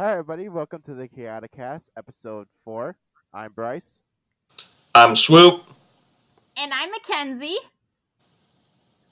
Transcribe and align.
Hi, 0.00 0.12
everybody. 0.12 0.48
Welcome 0.48 0.80
to 0.84 0.94
the 0.94 1.08
Chaotic 1.08 1.52
Cast, 1.52 1.90
episode 1.94 2.48
four. 2.64 2.96
I'm 3.34 3.52
Bryce. 3.52 4.00
I'm 4.94 5.14
Swoop. 5.14 5.62
And 6.56 6.72
I'm 6.72 6.90
Mackenzie. 6.90 7.58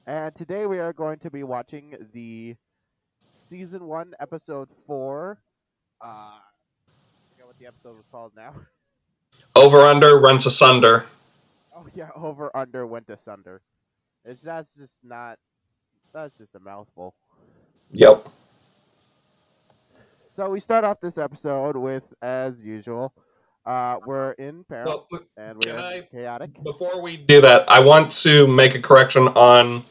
And 0.06 0.34
today 0.34 0.64
we 0.64 0.78
are 0.78 0.94
going 0.94 1.18
to 1.18 1.30
be 1.30 1.42
watching 1.42 1.94
the 2.14 2.56
season 3.20 3.84
one, 3.84 4.14
episode 4.18 4.70
four. 4.86 5.42
Uh, 6.00 6.06
I 6.06 6.40
forget 7.32 7.46
what 7.46 7.58
the 7.58 7.66
episode 7.66 7.98
was 7.98 8.06
called 8.10 8.32
now. 8.34 8.54
Over 9.54 9.80
under 9.80 10.18
rent 10.18 10.46
asunder. 10.46 11.04
Oh 11.76 11.86
yeah, 11.94 12.08
over 12.16 12.50
under 12.56 12.86
went 12.86 13.10
asunder. 13.10 13.60
It's 14.24 14.40
that's 14.40 14.74
just 14.74 15.04
not. 15.04 15.38
That's 16.14 16.38
just 16.38 16.54
a 16.54 16.60
mouthful. 16.60 17.14
Yep. 17.92 18.26
So 20.38 20.48
we 20.48 20.60
start 20.60 20.84
off 20.84 21.00
this 21.00 21.18
episode 21.18 21.74
with, 21.74 22.04
as 22.22 22.62
usual, 22.62 23.12
uh, 23.66 23.96
we're 24.06 24.30
in 24.34 24.62
Perim 24.70 24.86
Well, 24.86 25.08
and 25.36 25.58
we're 25.66 25.76
I- 25.76 26.06
chaotic. 26.12 26.62
before 26.62 27.02
we 27.02 27.16
do 27.16 27.40
that, 27.40 27.68
I 27.68 27.80
want 27.80 28.12
to 28.22 28.46
make 28.46 28.76
a 28.76 28.80
correction 28.80 29.26
on 29.26 29.82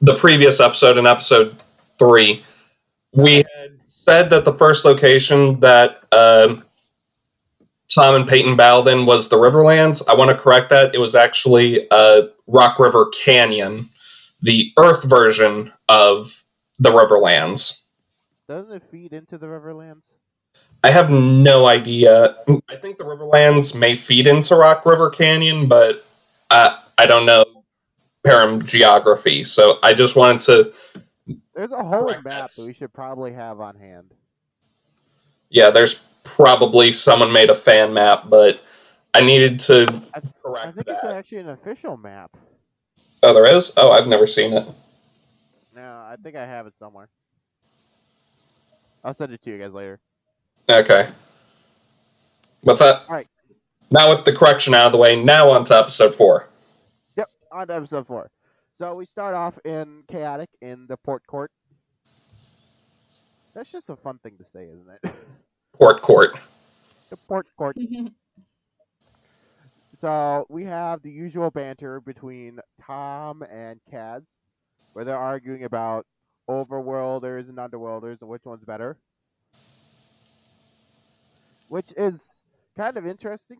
the 0.00 0.14
previous 0.14 0.60
episode 0.60 0.98
in 0.98 1.04
episode 1.08 1.56
three. 1.98 2.44
We 3.12 3.38
had 3.38 3.80
said 3.86 4.30
that 4.30 4.44
the 4.44 4.52
first 4.52 4.84
location 4.84 5.58
that 5.58 6.04
um, 6.12 6.62
Tom 7.92 8.14
and 8.14 8.28
Peyton 8.28 8.54
battled 8.54 8.86
in 8.86 9.04
was 9.04 9.30
the 9.30 9.36
Riverlands. 9.36 10.08
I 10.08 10.14
want 10.14 10.30
to 10.30 10.36
correct 10.40 10.70
that. 10.70 10.94
It 10.94 10.98
was 10.98 11.16
actually 11.16 11.90
uh, 11.90 12.28
Rock 12.46 12.78
River 12.78 13.10
Canyon, 13.24 13.86
the 14.42 14.70
Earth 14.78 15.02
version 15.10 15.72
of 15.88 16.44
the 16.78 16.90
Riverlands. 16.90 17.79
Doesn't 18.50 18.72
it 18.72 18.82
feed 18.90 19.12
into 19.12 19.38
the 19.38 19.46
Riverlands? 19.46 20.06
I 20.82 20.90
have 20.90 21.08
no 21.08 21.68
idea. 21.68 22.34
I 22.68 22.74
think 22.74 22.98
the 22.98 23.04
Riverlands 23.04 23.78
may 23.78 23.94
feed 23.94 24.26
into 24.26 24.56
Rock 24.56 24.84
River 24.84 25.08
Canyon, 25.08 25.68
but 25.68 26.04
I 26.50 26.82
I 26.98 27.06
don't 27.06 27.26
know 27.26 27.44
Perim 28.26 28.66
geography. 28.66 29.44
So 29.44 29.78
I 29.84 29.94
just 29.94 30.16
wanted 30.16 30.40
to. 30.40 30.72
There's 31.54 31.70
a 31.70 31.84
whole 31.84 32.08
map 32.24 32.24
that 32.24 32.64
we 32.66 32.74
should 32.74 32.92
probably 32.92 33.34
have 33.34 33.60
on 33.60 33.76
hand. 33.76 34.14
Yeah, 35.48 35.70
there's 35.70 35.94
probably 36.24 36.90
someone 36.90 37.32
made 37.32 37.50
a 37.50 37.54
fan 37.54 37.94
map, 37.94 38.24
but 38.26 38.60
I 39.14 39.20
needed 39.20 39.60
to 39.60 40.02
I, 40.12 40.18
I 40.18 40.20
correct 40.42 40.74
think 40.74 40.88
it's 40.88 41.04
actually 41.04 41.38
an 41.38 41.50
official 41.50 41.96
map. 41.96 42.36
Oh, 43.22 43.32
there 43.32 43.46
is. 43.46 43.72
Oh, 43.76 43.92
I've 43.92 44.08
never 44.08 44.26
seen 44.26 44.54
it. 44.54 44.66
No, 45.76 46.04
I 46.04 46.16
think 46.20 46.34
I 46.34 46.44
have 46.44 46.66
it 46.66 46.74
somewhere. 46.80 47.08
I'll 49.04 49.14
send 49.14 49.32
it 49.32 49.42
to 49.42 49.50
you 49.50 49.58
guys 49.58 49.72
later. 49.72 50.00
Okay. 50.68 51.08
With 52.62 52.78
that, 52.80 53.02
Alright. 53.08 53.26
now 53.90 54.14
with 54.14 54.24
the 54.24 54.32
correction 54.32 54.74
out 54.74 54.86
of 54.86 54.92
the 54.92 54.98
way, 54.98 55.22
now 55.22 55.50
on 55.50 55.64
to 55.66 55.76
episode 55.78 56.14
four. 56.14 56.48
Yep, 57.16 57.28
on 57.52 57.66
to 57.68 57.74
episode 57.74 58.06
four. 58.06 58.30
So 58.72 58.94
we 58.94 59.06
start 59.06 59.34
off 59.34 59.58
in 59.64 60.02
chaotic 60.08 60.50
in 60.60 60.86
the 60.86 60.96
port 60.98 61.26
court. 61.26 61.50
That's 63.54 63.72
just 63.72 63.90
a 63.90 63.96
fun 63.96 64.18
thing 64.18 64.36
to 64.38 64.44
say, 64.44 64.66
isn't 64.66 64.88
it? 65.02 65.12
Port 65.72 66.02
Court. 66.02 66.36
the 67.08 67.16
port 67.16 67.46
court. 67.56 67.76
So 69.98 70.46
we 70.48 70.64
have 70.64 71.02
the 71.02 71.10
usual 71.10 71.50
banter 71.50 72.00
between 72.00 72.58
Tom 72.86 73.42
and 73.42 73.78
Kaz, 73.92 74.38
where 74.94 75.04
they're 75.04 75.14
arguing 75.14 75.64
about 75.64 76.06
overworlders 76.50 77.48
and 77.48 77.58
underworlders 77.58 78.20
and 78.20 78.30
which 78.30 78.44
one's 78.44 78.64
better. 78.64 78.98
Which 81.68 81.92
is 81.96 82.42
kind 82.76 82.96
of 82.96 83.06
interesting. 83.06 83.58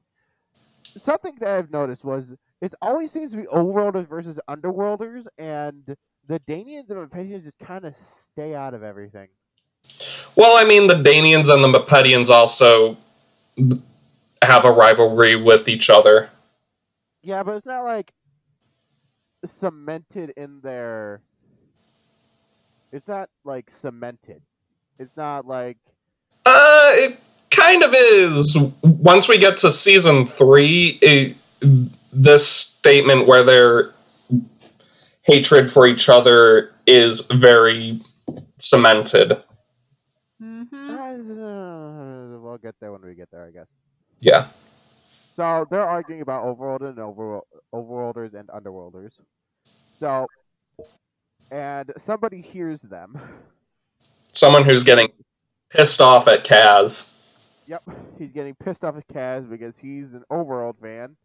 Something 0.82 1.36
that 1.38 1.56
I've 1.56 1.70
noticed 1.70 2.04
was 2.04 2.34
it 2.60 2.74
always 2.82 3.12
seems 3.12 3.30
to 3.30 3.36
be 3.36 3.44
overworlders 3.44 4.08
versus 4.08 4.40
underworlders, 4.48 5.26
and 5.38 5.96
the 6.26 6.40
Danians 6.40 6.90
and 6.90 7.10
Mipedians 7.10 7.44
just 7.44 7.58
kind 7.58 7.84
of 7.84 7.94
stay 7.96 8.54
out 8.54 8.74
of 8.74 8.82
everything. 8.82 9.28
Well, 10.36 10.56
I 10.56 10.64
mean, 10.64 10.88
the 10.88 10.94
Danians 10.94 11.52
and 11.52 11.62
the 11.62 11.68
Mipedians 11.68 12.28
also 12.28 12.96
have 14.42 14.64
a 14.64 14.70
rivalry 14.70 15.36
with 15.36 15.68
each 15.68 15.90
other. 15.90 16.30
Yeah, 17.22 17.42
but 17.42 17.56
it's 17.56 17.66
not 17.66 17.84
like 17.84 18.12
cemented 19.44 20.32
in 20.36 20.60
their. 20.60 21.22
It's 22.92 23.06
not 23.06 23.30
like 23.44 23.70
cemented. 23.70 24.42
It's 24.98 25.16
not 25.16 25.46
like 25.46 25.78
Uh, 26.44 26.90
it 26.94 27.20
kind 27.50 27.82
of 27.82 27.94
is. 27.94 28.56
Once 28.82 29.28
we 29.28 29.38
get 29.38 29.56
to 29.58 29.70
season 29.70 30.26
three, 30.26 30.98
it, 31.02 31.36
this 32.12 32.46
statement 32.46 33.26
where 33.26 33.42
their 33.42 33.92
hatred 35.22 35.70
for 35.70 35.86
each 35.86 36.08
other 36.08 36.72
is 36.86 37.20
very 37.30 38.00
cemented. 38.56 39.42
hmm 40.40 40.64
uh, 40.90 42.38
we'll 42.40 42.58
get 42.62 42.74
there 42.80 42.92
when 42.92 43.02
we 43.02 43.14
get 43.14 43.30
there, 43.30 43.44
I 43.44 43.50
guess. 43.50 43.68
Yeah. 44.20 44.46
So 45.36 45.66
they're 45.70 45.86
arguing 45.86 46.22
about 46.22 46.44
overworld 46.44 46.88
and 46.88 46.98
over 46.98 47.40
overworlders 47.74 48.34
and 48.34 48.48
underworlders. 48.48 49.18
So, 49.64 50.26
and 51.50 51.92
somebody 51.98 52.40
hears 52.40 52.82
them. 52.82 53.18
Someone 54.32 54.64
who's 54.64 54.84
getting 54.84 55.08
pissed 55.70 56.00
off 56.00 56.28
at 56.28 56.44
Kaz. 56.44 57.16
Yep, 57.66 57.82
he's 58.18 58.32
getting 58.32 58.54
pissed 58.54 58.84
off 58.84 58.96
at 58.96 59.06
Kaz 59.08 59.48
because 59.48 59.78
he's 59.78 60.14
an 60.14 60.24
overworld 60.30 60.78
fan, 60.80 61.16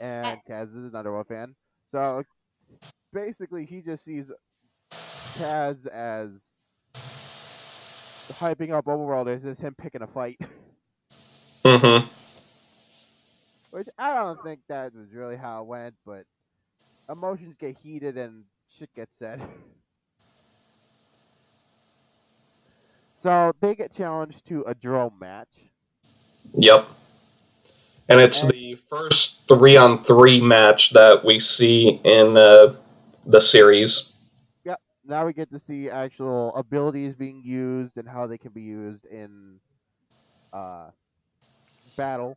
and 0.00 0.38
Kaz 0.48 0.68
is 0.76 0.84
an 0.84 0.94
underworld 0.94 1.26
fan. 1.28 1.54
So 1.88 2.22
basically, 3.12 3.64
he 3.64 3.80
just 3.82 4.04
sees 4.04 4.26
Kaz 4.92 5.86
as 5.86 6.56
hyping 8.34 8.70
up 8.72 8.86
overworlders 8.86 9.44
as 9.44 9.60
him 9.60 9.74
picking 9.76 10.02
a 10.02 10.06
fight, 10.06 10.38
Mm-hmm. 11.64 12.06
which 13.76 13.88
I 13.98 14.14
don't 14.14 14.42
think 14.44 14.60
that 14.68 14.94
was 14.94 15.12
really 15.14 15.36
how 15.36 15.62
it 15.62 15.66
went, 15.66 15.94
but 16.06 16.24
emotions 17.08 17.54
get 17.58 17.76
heated 17.78 18.16
and 18.16 18.44
shit 18.78 18.94
gets 18.94 19.18
said. 19.18 19.40
So 23.16 23.52
they 23.58 23.74
get 23.74 23.90
challenged 23.90 24.44
to 24.48 24.64
a 24.64 24.74
drone 24.74 25.12
match. 25.18 25.70
Yep. 26.52 26.86
And 28.06 28.20
it's 28.20 28.46
the 28.46 28.74
first 28.74 29.48
three 29.48 29.78
on 29.78 30.02
three 30.02 30.42
match 30.42 30.90
that 30.90 31.24
we 31.24 31.38
see 31.38 32.00
in 32.04 32.36
uh, 32.36 32.74
the 33.26 33.40
series. 33.40 34.12
Yep. 34.64 34.78
Now 35.06 35.24
we 35.24 35.32
get 35.32 35.50
to 35.52 35.58
see 35.58 35.88
actual 35.88 36.54
abilities 36.54 37.14
being 37.14 37.40
used 37.42 37.96
and 37.96 38.06
how 38.06 38.26
they 38.26 38.36
can 38.36 38.52
be 38.52 38.60
used 38.60 39.06
in 39.06 39.58
uh, 40.52 40.90
battle. 41.96 42.36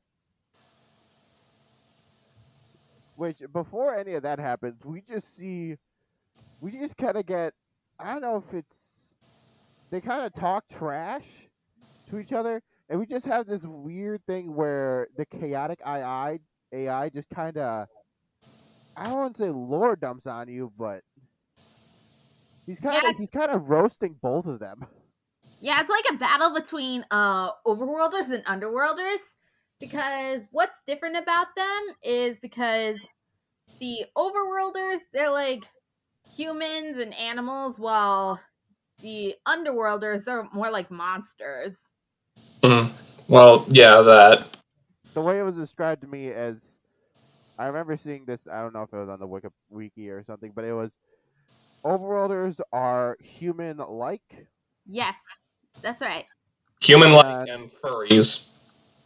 Which 3.18 3.42
before 3.52 3.94
any 3.94 4.14
of 4.14 4.24
that 4.24 4.40
happens, 4.40 4.86
we 4.86 5.02
just 5.02 5.36
see, 5.36 5.76
we 6.60 6.72
just 6.72 6.98
kind 6.98 7.18
of 7.18 7.26
get, 7.26 7.54
I 8.00 8.14
don't 8.14 8.22
know 8.22 8.38
if 8.38 8.54
it's, 8.54 9.16
they 9.92 10.02
kind 10.02 10.26
of 10.26 10.34
talk 10.34 10.68
trash 10.70 11.50
to 12.10 12.20
each 12.20 12.34
other, 12.34 12.62
and 12.90 13.00
we 13.00 13.06
just 13.08 13.26
have 13.28 13.48
this 13.48 13.64
weird 13.64 14.26
thing 14.28 14.54
where 14.56 15.08
the 15.18 15.26
chaotic 15.28 15.82
AI 15.86 16.40
AI 16.74 17.10
just 17.10 17.30
kind 17.30 17.58
of, 17.58 17.88
I 18.98 19.06
don't 19.06 19.16
want 19.18 19.36
to 19.38 19.44
say 19.44 19.50
lore 19.50 19.96
dumps 19.96 20.28
on 20.28 20.50
you, 20.50 20.74
but 20.78 21.04
He's 22.68 22.80
kind 22.80 23.04
of 23.04 23.04
Yeah, 23.04 23.18
he's 23.18 23.32
kind 23.32 23.50
of 23.52 23.70
roasting 23.70 24.14
both 24.14 24.46
of 24.46 24.60
them. 24.60 24.86
Yeah, 25.60 25.82
it's 25.82 25.90
like 25.90 26.06
a 26.12 26.18
battle 26.18 26.54
between 26.54 27.06
uh 27.10 27.52
overworlders 27.66 28.30
and 28.30 28.46
underworlders 28.46 29.20
because 29.80 30.48
what's 30.52 30.82
different 30.84 31.18
about 31.18 31.48
them 31.56 31.82
is 32.04 32.40
because 32.40 32.98
the 33.80 34.06
overworlders 34.18 35.00
they're 35.14 35.32
like 35.32 35.66
humans 36.36 36.98
and 36.98 37.14
animals 37.14 37.78
while 37.80 38.40
the 39.02 39.36
underworlders 39.48 40.24
they're 40.26 40.48
more 40.54 40.72
like 40.72 40.90
monsters. 40.92 41.76
Mhm. 42.62 43.30
Well, 43.30 43.66
yeah, 43.70 44.02
that. 44.02 44.48
The 45.14 45.22
way 45.22 45.40
it 45.40 45.44
was 45.44 45.56
described 45.56 46.02
to 46.02 46.08
me 46.08 46.30
as, 46.30 46.80
I 47.60 47.68
remember 47.68 47.98
seeing 47.98 48.26
this. 48.26 48.48
I 48.48 48.62
don't 48.62 48.74
know 48.74 48.84
if 48.84 48.94
it 48.94 48.98
was 48.98 49.10
on 49.10 49.20
the 49.20 49.28
Wiki, 49.28 49.48
wiki 49.70 50.10
or 50.10 50.24
something, 50.24 50.52
but 50.56 50.64
it 50.64 50.74
was, 50.74 50.98
overworlders 51.84 52.60
are 52.72 53.18
human-like. 53.22 54.48
Yes. 54.86 55.16
That's 55.82 56.02
right. 56.02 56.26
Human 56.84 57.12
like 57.12 57.26
Uh, 57.26 57.54
and 57.54 57.70
furries. 57.70 58.50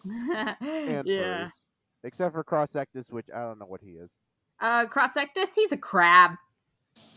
and 0.06 1.08
yeah. 1.08 1.46
furries. 1.46 1.52
Except 2.04 2.34
for 2.34 2.44
Crossectus 2.44 3.12
which 3.12 3.28
I 3.34 3.42
don't 3.42 3.60
know 3.60 3.66
what 3.66 3.82
he 3.82 3.92
is. 3.92 4.12
Uh 4.60 4.86
Crossectus, 4.86 5.50
he's 5.56 5.72
a 5.72 5.78
crab. 5.78 6.32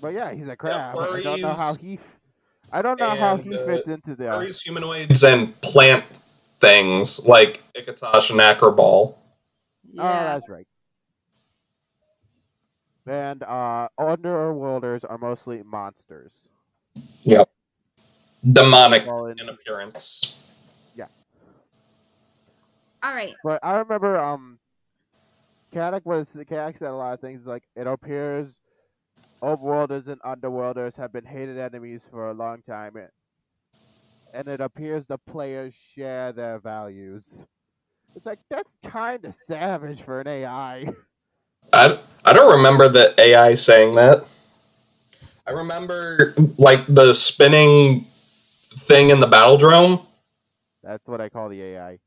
But 0.01 0.15
yeah, 0.15 0.33
he's 0.33 0.49
a 0.49 0.57
crab. 0.57 0.99
I 0.99 1.21
don't 1.23 1.41
know 1.41 1.55
how 1.55 1.75
he. 1.75 1.95
f- 1.95 2.19
I 2.73 2.83
don't 2.83 2.99
know 2.99 3.11
how 3.15 3.37
he 3.37 3.55
uh, 3.57 3.65
fits 3.65 3.89
into 3.89 4.15
the. 4.17 4.25
Furries, 4.25 4.63
humanoids, 4.63 5.23
and 5.25 5.59
plant 5.61 6.05
things 6.05 7.27
like 7.27 7.63
Ikkatosh 7.75 8.31
and 8.31 8.41
Acroball. 8.41 9.15
Oh, 9.17 9.17
Yeah. 9.93 10.35
that's 10.35 10.49
right. 10.49 10.67
And 13.07 13.43
uh, 13.43 13.89
underworlders 14.01 15.05
are 15.09 15.19
mostly 15.19 15.63
monsters. 15.63 16.49
Yep. 17.25 17.51
Demonic 18.51 19.07
Well, 19.07 19.27
in- 19.27 19.41
in 19.41 19.49
appearance. 19.49 20.41
Yeah. 20.97 21.07
All 23.03 23.15
right. 23.15 23.35
But 23.45 23.61
I 23.63 23.79
remember 23.79 24.19
um 24.19 24.59
Kadak 25.75 26.05
was 26.05 26.31
Kadak 26.35 26.79
said 26.79 26.91
a 26.91 26.95
lot 26.95 27.15
of 27.15 27.21
things 27.21 27.47
like 27.47 27.65
it 27.77 27.87
appears 27.87 28.61
overworlders 29.43 30.09
and 30.09 30.21
underworlders 30.23 30.97
have 30.97 31.13
been 31.13 31.25
hated 31.25 31.59
enemies 31.59 32.09
for 32.11 32.31
a 32.31 32.35
long 32.35 32.63
time 32.63 32.97
and- 32.97 33.09
it 34.49 34.61
appears 34.61 35.07
the 35.07 35.19
players 35.19 35.75
share 35.75 36.33
their 36.33 36.59
values. 36.59 37.45
It's 38.17 38.27
like 38.27 38.41
that's 38.51 38.75
kind 38.85 39.25
of 39.25 39.35
savage 39.35 40.03
for 40.03 40.21
an 40.21 40.29
AI. 40.29 40.87
I, 41.73 41.99
I 42.25 42.33
don't 42.33 42.57
remember 42.57 42.89
the 42.89 43.15
AI 43.21 43.55
saying 43.55 43.95
that. 43.97 44.27
I 45.47 45.53
remember 45.53 46.35
like 46.59 46.87
the 46.87 47.13
spinning 47.13 48.07
thing 48.77 49.11
in 49.11 49.21
the 49.21 49.27
battle 49.27 49.57
drone. 49.57 50.01
That's 50.83 51.09
what 51.09 51.21
I 51.21 51.29
call 51.29 51.49
the 51.49 51.63
AI. 51.63 51.99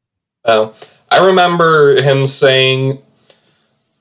Oh, 0.45 0.75
I 1.11 1.25
remember 1.27 2.01
him 2.01 2.25
saying, 2.25 3.01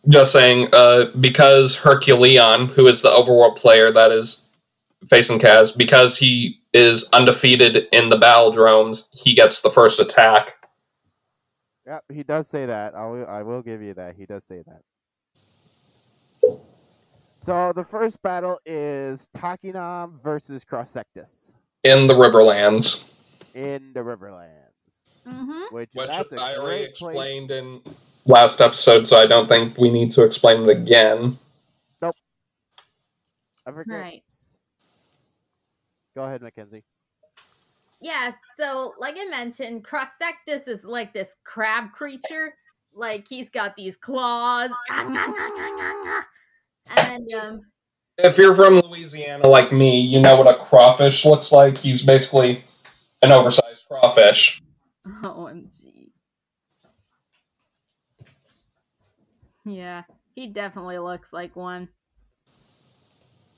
just 0.08 0.32
saying, 0.32 0.69
uh, 0.73 1.06
because 1.20 1.76
Herculeon, 1.76 2.67
who 2.67 2.87
is 2.87 3.03
the 3.03 3.11
overworld 3.11 3.56
player 3.56 3.91
that 3.91 4.12
is 4.12 4.43
facing 5.08 5.38
Kaz, 5.38 5.76
because 5.76 6.19
he 6.19 6.61
is 6.73 7.08
undefeated 7.12 7.88
in 7.93 8.08
the 8.08 8.17
battle 8.17 8.50
drones, 8.53 9.11
he 9.14 9.35
gets 9.35 9.61
the 9.62 9.70
first 9.70 9.99
attack. 10.00 10.56
Yep, 11.87 12.05
he 12.12 12.23
does 12.23 12.49
say 12.49 12.67
that. 12.67 12.94
I 12.94 13.06
will, 13.06 13.26
I 13.26 13.43
will 13.43 13.62
give 13.62 13.81
you 13.82 13.94
that. 13.94 14.17
He 14.17 14.26
does 14.26 14.44
say 14.44 14.62
that. 14.67 14.82
So 17.41 17.73
the 17.73 17.85
first 17.85 18.20
battle 18.23 18.59
is 18.67 19.29
Takinom 19.37 20.20
versus 20.20 20.64
Crossectus 20.64 21.52
in 21.85 22.09
the 22.09 22.14
Riverlands, 22.14 23.55
in 23.55 23.93
the 23.93 24.00
Riverlands. 24.00 24.50
Mm-hmm. 25.29 25.75
Which, 25.75 25.91
which 25.94 26.11
that's 26.11 26.32
a 26.32 26.41
I 26.41 26.56
already 26.56 26.85
great 26.85 26.94
place- 26.94 27.17
explained 27.17 27.50
in 27.52 27.81
last 28.26 28.61
episode, 28.61 29.06
so 29.06 29.17
I 29.17 29.26
don't 29.26 29.49
think 29.49 29.78
we 29.78 29.90
need 29.90 30.11
to 30.12 30.25
explain 30.25 30.62
it 30.62 30.69
again. 30.69 31.37
I 33.67 33.73
forget. 33.73 33.99
Right. 33.99 34.23
Go 36.14 36.23
ahead, 36.23 36.40
Mackenzie. 36.40 36.84
Yeah, 38.00 38.32
so 38.58 38.94
like 38.99 39.17
I 39.19 39.25
mentioned, 39.25 39.84
Crossectus 39.84 40.69
is 40.69 40.84
like 40.84 41.12
this 41.12 41.31
crab 41.44 41.93
creature. 41.93 42.55
Like 42.94 43.26
he's 43.28 43.50
got 43.50 43.75
these 43.76 43.96
claws. 43.96 44.70
And 44.88 45.17
um 47.34 47.62
If 48.19 48.38
you're 48.38 48.55
from 48.55 48.78
Louisiana 48.81 49.46
like 49.46 49.73
me, 49.73 50.00
you 50.00 50.20
know 50.20 50.37
what 50.37 50.46
a 50.46 50.58
crawfish 50.58 51.25
looks 51.25 51.50
like. 51.52 51.76
He's 51.78 52.05
basically 52.05 52.62
an 53.23 53.32
oversized 53.32 53.87
crawfish. 53.88 54.62
OMG. 55.06 55.75
Yeah, 59.66 60.04
he 60.34 60.46
definitely 60.46 60.98
looks 60.98 61.32
like 61.32 61.56
one. 61.56 61.88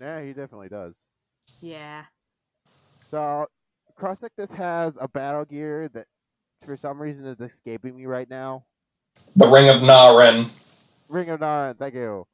Yeah, 0.00 0.22
he 0.22 0.28
definitely 0.32 0.68
does. 0.68 0.96
Yeah. 1.60 2.04
So 3.10 3.46
Crossectus 4.00 4.52
has 4.54 4.96
a 5.00 5.06
battle 5.08 5.44
gear 5.44 5.88
that, 5.92 6.06
for 6.64 6.76
some 6.76 7.00
reason, 7.00 7.26
is 7.26 7.40
escaping 7.40 7.94
me 7.96 8.06
right 8.06 8.28
now. 8.28 8.64
The 9.36 9.46
Ring 9.46 9.68
of 9.68 9.82
Narin. 9.82 10.48
Ring 11.08 11.28
of 11.30 11.40
Nara, 11.40 11.74
thank 11.78 11.94
you. 11.94 12.26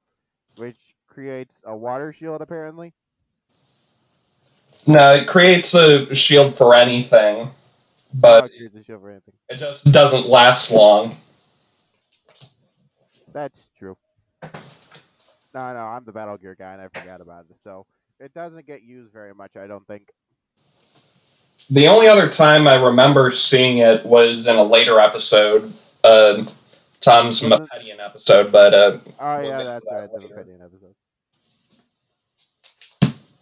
Which 0.58 0.76
creates 1.08 1.62
a 1.66 1.76
water 1.76 2.12
shield, 2.12 2.40
apparently. 2.42 2.92
No, 4.86 5.14
it 5.14 5.26
creates 5.26 5.74
a 5.74 6.14
shield 6.14 6.56
for 6.56 6.74
anything, 6.74 7.48
Oh, 7.48 7.52
but 8.20 8.50
it 8.52 8.72
shield 8.84 9.00
for 9.00 9.10
anything. 9.10 9.34
it 9.48 9.56
just 9.56 9.92
doesn't 9.92 10.28
last 10.28 10.70
long. 10.70 11.16
That's 13.34 13.68
true. 13.76 13.96
No, 14.42 15.72
no, 15.72 15.80
I'm 15.80 16.04
the 16.04 16.12
battle 16.12 16.38
gear 16.38 16.54
guy, 16.58 16.72
and 16.72 16.80
I 16.80 16.88
forgot 16.98 17.20
about 17.20 17.46
it. 17.50 17.58
So 17.58 17.84
it 18.18 18.32
doesn't 18.32 18.66
get 18.66 18.82
used 18.82 19.12
very 19.12 19.34
much, 19.34 19.56
I 19.56 19.66
don't 19.66 19.86
think. 19.86 20.08
The 21.70 21.88
only 21.88 22.08
other 22.08 22.28
time 22.28 22.66
I 22.66 22.82
remember 22.82 23.30
seeing 23.30 23.78
it 23.78 24.04
was 24.06 24.46
in 24.46 24.56
a 24.56 24.62
later 24.62 24.98
episode, 25.00 25.72
uh, 26.04 26.44
Tom's 27.00 27.40
Mipedian 27.40 27.98
episode, 27.98 28.50
but 28.52 28.72
uh, 28.74 28.98
Oh 29.20 29.38
We'll 29.40 29.48
yeah, 29.48 29.62
that's 29.64 29.84
that 29.88 29.94
right. 29.94 30.10
The 30.12 30.20
later. 30.20 30.34
Opinion 30.40 30.60
episode. 30.62 30.94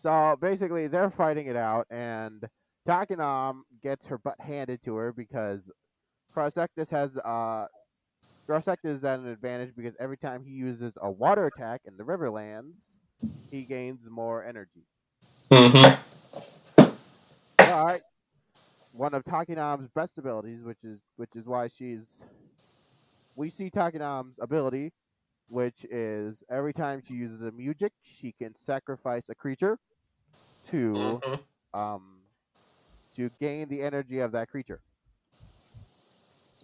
So 0.00 0.36
basically, 0.40 0.88
they're 0.88 1.10
fighting 1.10 1.46
it 1.46 1.56
out, 1.56 1.86
and 1.90 2.44
Takinom 2.88 3.60
gets 3.82 4.06
her 4.08 4.18
butt 4.18 4.40
handed 4.40 4.82
to 4.82 4.94
her 4.96 5.12
because 5.12 5.70
Crossectus 6.34 6.90
has 6.90 7.16
uh, 7.18 7.66
Crossectus 8.48 8.90
is 8.90 9.04
at 9.04 9.20
an 9.20 9.26
advantage 9.28 9.74
because 9.76 9.94
every 9.98 10.16
time 10.18 10.44
he 10.44 10.52
uses 10.52 10.96
a 11.00 11.10
water 11.10 11.46
attack 11.46 11.82
in 11.84 11.96
the 11.96 12.04
Riverlands, 12.04 12.98
he 13.50 13.64
gains 13.64 14.08
more 14.10 14.44
energy. 14.44 14.86
mhm. 15.50 15.98
But 17.64 18.02
one 18.92 19.14
of 19.14 19.24
Takinom's 19.24 19.88
best 19.90 20.18
abilities, 20.18 20.62
which 20.64 20.82
is 20.84 21.00
which 21.16 21.34
is 21.36 21.46
why 21.46 21.68
she's 21.68 22.24
we 23.34 23.50
see 23.50 23.70
Takinom's 23.70 24.38
ability, 24.40 24.92
which 25.48 25.84
is 25.90 26.42
every 26.50 26.72
time 26.72 27.00
she 27.02 27.14
uses 27.14 27.42
a 27.42 27.50
music, 27.52 27.92
she 28.02 28.32
can 28.32 28.54
sacrifice 28.56 29.28
a 29.28 29.34
creature 29.34 29.78
to 30.66 31.22
Mhm. 31.24 31.46
um 31.74 32.22
to 33.14 33.30
gain 33.40 33.68
the 33.68 33.82
energy 33.82 34.18
of 34.20 34.32
that 34.32 34.48
creature. 34.48 34.80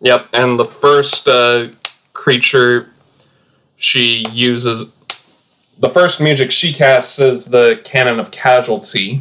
Yep, 0.00 0.28
and 0.32 0.58
the 0.58 0.64
first 0.64 1.28
uh, 1.28 1.68
creature 2.12 2.90
she 3.76 4.24
uses, 4.30 4.94
the 5.78 5.90
first 5.90 6.20
music 6.20 6.50
she 6.50 6.72
casts 6.72 7.18
is 7.18 7.46
the 7.46 7.80
Canon 7.84 8.20
of 8.20 8.30
Casualty, 8.30 9.20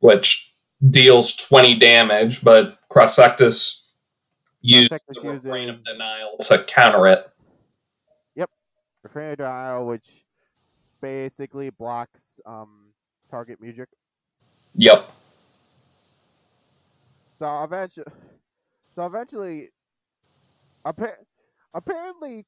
which 0.00 0.52
deals 0.90 1.34
20 1.36 1.78
damage, 1.78 2.42
but 2.42 2.78
Crossectus 2.90 3.82
used 4.60 4.90
Crossectus 4.90 5.22
the 5.22 5.28
Refrain 5.30 5.68
of 5.68 5.84
Denial 5.84 6.36
to 6.42 6.64
counter 6.64 7.06
it. 7.06 7.30
Yep, 8.34 8.50
Refrain 9.02 9.32
of 9.32 9.38
Denial, 9.38 9.86
which 9.86 10.24
basically 11.00 11.70
blocks 11.70 12.40
um 12.46 12.88
target 13.30 13.60
music. 13.60 13.88
Yep. 14.74 15.10
So 17.32 17.64
eventually, 17.64 18.06
so 18.94 19.06
eventually, 19.06 19.70
appa- 20.86 21.16
apparently, 21.74 22.46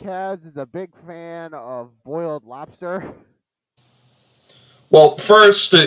Kaz 0.00 0.46
is 0.46 0.56
a 0.56 0.66
big 0.66 0.94
fan 1.06 1.52
of 1.52 1.90
boiled 2.04 2.44
lobster. 2.44 3.12
Well, 4.90 5.16
first, 5.16 5.74
uh, 5.74 5.86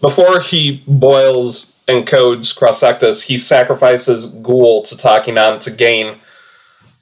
before 0.00 0.40
he 0.40 0.82
boils 0.86 1.82
and 1.88 2.06
codes 2.06 2.52
Crossectus, 2.52 3.24
he 3.26 3.36
sacrifices 3.36 4.26
Ghoul 4.26 4.82
to 4.82 4.94
Takinom 4.94 5.60
to 5.60 5.70
gain 5.70 6.16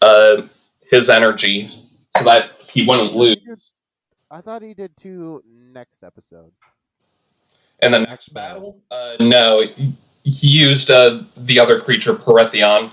uh, 0.01 0.43
his 0.91 1.11
energy 1.11 1.69
so 2.17 2.25
that 2.25 2.53
he 2.71 2.87
wouldn't 2.87 3.15
lose. 3.15 3.73
I 4.31 4.41
thought 4.41 4.63
he 4.63 4.75
did 4.75 4.97
two 4.97 5.43
next 5.47 6.03
episode. 6.03 6.53
In 7.81 7.93
the 7.93 8.01
next 8.01 8.31
battle? 8.31 8.81
Uh, 8.91 9.17
no, 9.21 9.61
he 9.61 9.93
he 10.25 10.49
used 10.49 10.91
uh, 10.91 11.23
the 11.37 11.59
other 11.59 11.79
creature, 11.81 12.15
Pyrithion. 12.15 12.91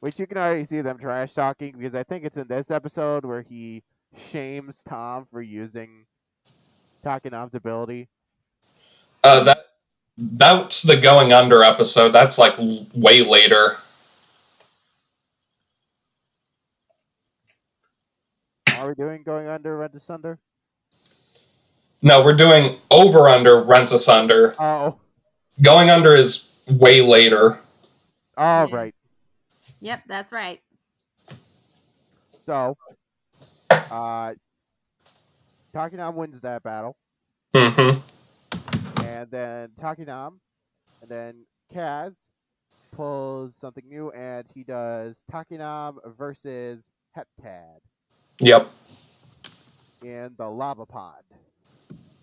Which 0.00 0.18
you 0.18 0.26
can 0.26 0.36
already 0.36 0.64
see 0.64 0.82
them 0.82 0.98
trash 0.98 1.32
talking 1.32 1.72
because 1.78 1.94
I 1.94 2.02
think 2.02 2.24
it's 2.24 2.36
in 2.36 2.46
this 2.46 2.70
episode 2.70 3.24
where 3.24 3.40
he 3.40 3.82
shames 4.30 4.82
Tom 4.86 5.26
for 5.30 5.40
using 5.40 6.04
Takinom's 7.02 7.54
ability. 7.54 8.08
Uh, 9.22 9.42
that 9.44 9.66
that's 10.18 10.82
the 10.82 10.96
going 10.96 11.32
under 11.32 11.62
episode. 11.62 12.10
That's 12.10 12.38
like 12.38 12.58
l- 12.58 12.86
way 12.94 13.24
later. 13.24 13.78
Are 18.78 18.88
we 18.88 18.94
doing 18.94 19.22
going 19.22 19.48
under, 19.48 19.76
rent 19.78 19.94
asunder? 19.94 20.38
No, 22.02 22.22
we're 22.22 22.36
doing 22.36 22.76
over 22.90 23.28
under 23.30 23.62
rent 23.62 23.90
asunder. 23.90 24.54
Oh, 24.58 24.98
Going 25.62 25.90
under 25.90 26.14
is 26.14 26.50
way 26.68 27.00
later. 27.02 27.58
all 28.36 28.68
Yeah. 28.68 28.74
right. 28.76 28.94
Yep, 29.80 30.02
that's 30.08 30.32
right. 30.32 30.60
So, 32.40 32.76
uh, 33.70 34.34
Takinom 35.74 36.14
wins 36.14 36.40
that 36.42 36.62
battle, 36.62 36.96
Mm-hmm. 37.54 38.00
and 39.04 39.30
then 39.30 39.68
Takinom, 39.80 40.38
and 41.02 41.10
then 41.10 41.46
Kaz 41.72 42.30
pulls 42.92 43.56
something 43.56 43.84
new, 43.88 44.10
and 44.10 44.46
he 44.54 44.62
does 44.64 45.24
Takinom 45.32 45.96
versus 46.16 46.88
Heptad 47.16 47.78
Yep. 48.40 48.68
in 50.02 50.34
the 50.36 50.48
lava 50.48 50.86
pond. 50.86 51.24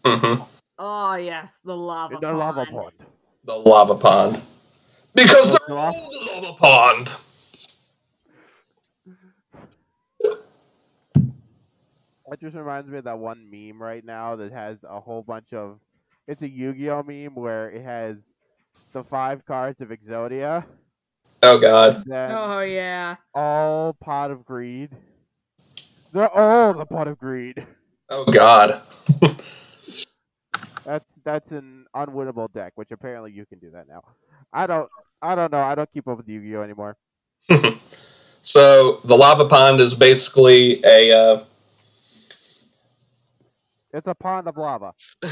hmm 0.06 0.42
Oh 0.78 1.14
yes, 1.16 1.54
the 1.64 1.76
lava. 1.76 2.16
Pod. 2.16 2.24
In 2.24 2.30
the 2.30 2.34
lava 2.38 2.66
pond. 2.66 2.94
Pond. 3.46 3.66
The 3.66 3.70
lava 3.70 3.96
pond. 3.96 4.42
Because 5.16 5.50
Well, 5.50 5.58
they're 5.68 5.76
lava- 5.76 5.98
all 5.98 6.12
the 6.42 6.42
lava 6.42 6.54
pond. 6.58 7.10
That 12.30 12.40
just 12.40 12.56
reminds 12.56 12.88
me 12.90 12.98
of 13.00 13.04
that 13.04 13.20
one 13.20 13.50
meme 13.52 13.82
right 13.82 14.06
now 14.06 14.38
that 14.38 14.52
has 14.54 14.86
a 14.88 15.00
whole 15.00 15.22
bunch 15.22 15.54
of. 15.54 15.80
It's 16.28 16.42
a 16.44 16.50
Yu-Gi-Oh 16.50 17.04
meme 17.04 17.36
where 17.36 17.70
it 17.72 17.84
has 17.84 18.34
the 18.94 19.04
five 19.04 19.46
cards 19.46 19.82
of 19.82 19.90
Exodia, 19.90 20.66
Oh 21.44 21.58
god. 21.60 22.04
Oh 22.10 22.62
yeah. 22.62 23.16
all 23.34 23.94
pot 23.94 24.32
of 24.32 24.46
greed. 24.46 24.92
They're 26.14 26.30
all 26.30 26.74
the 26.74 26.86
pot 26.86 27.08
of 27.10 27.18
greed. 27.18 27.66
Oh 28.10 28.24
god. 28.26 28.82
That's 31.24 31.50
that's 31.50 31.52
an 31.52 31.86
unwinnable 31.96 32.52
deck, 32.54 32.74
which 32.76 32.92
apparently 32.92 33.32
you 33.32 33.46
can 33.46 33.60
do 33.60 33.72
that 33.72 33.88
now. 33.88 34.04
I 34.54 34.68
don't 34.68 34.90
I 35.22 35.36
don't 35.36 35.52
know. 35.52 35.60
I 35.60 35.76
don't 35.76 35.92
keep 35.92 36.08
up 36.08 36.18
with 36.18 36.28
Yu-Gi-Oh 36.28 36.62
anymore. 36.62 36.98
so 38.42 39.00
the 39.04 39.16
lava 39.16 39.46
pond 39.46 39.80
is 39.80 39.94
basically 39.94 40.84
a 40.84 41.12
uh, 41.12 41.44
It's 43.94 44.08
a 44.08 44.16
pond 44.16 44.48
of 44.48 44.58
lava. 44.58 44.94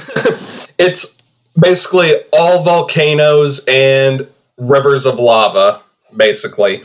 it's 0.77 1.17
basically 1.59 2.13
all 2.33 2.63
volcanoes 2.63 3.65
and 3.67 4.27
rivers 4.57 5.05
of 5.05 5.19
lava, 5.19 5.81
basically. 6.15 6.83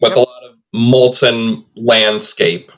With 0.00 0.16
a 0.16 0.20
lot 0.20 0.42
of 0.42 0.56
molten 0.72 1.64
landscape. 1.76 2.72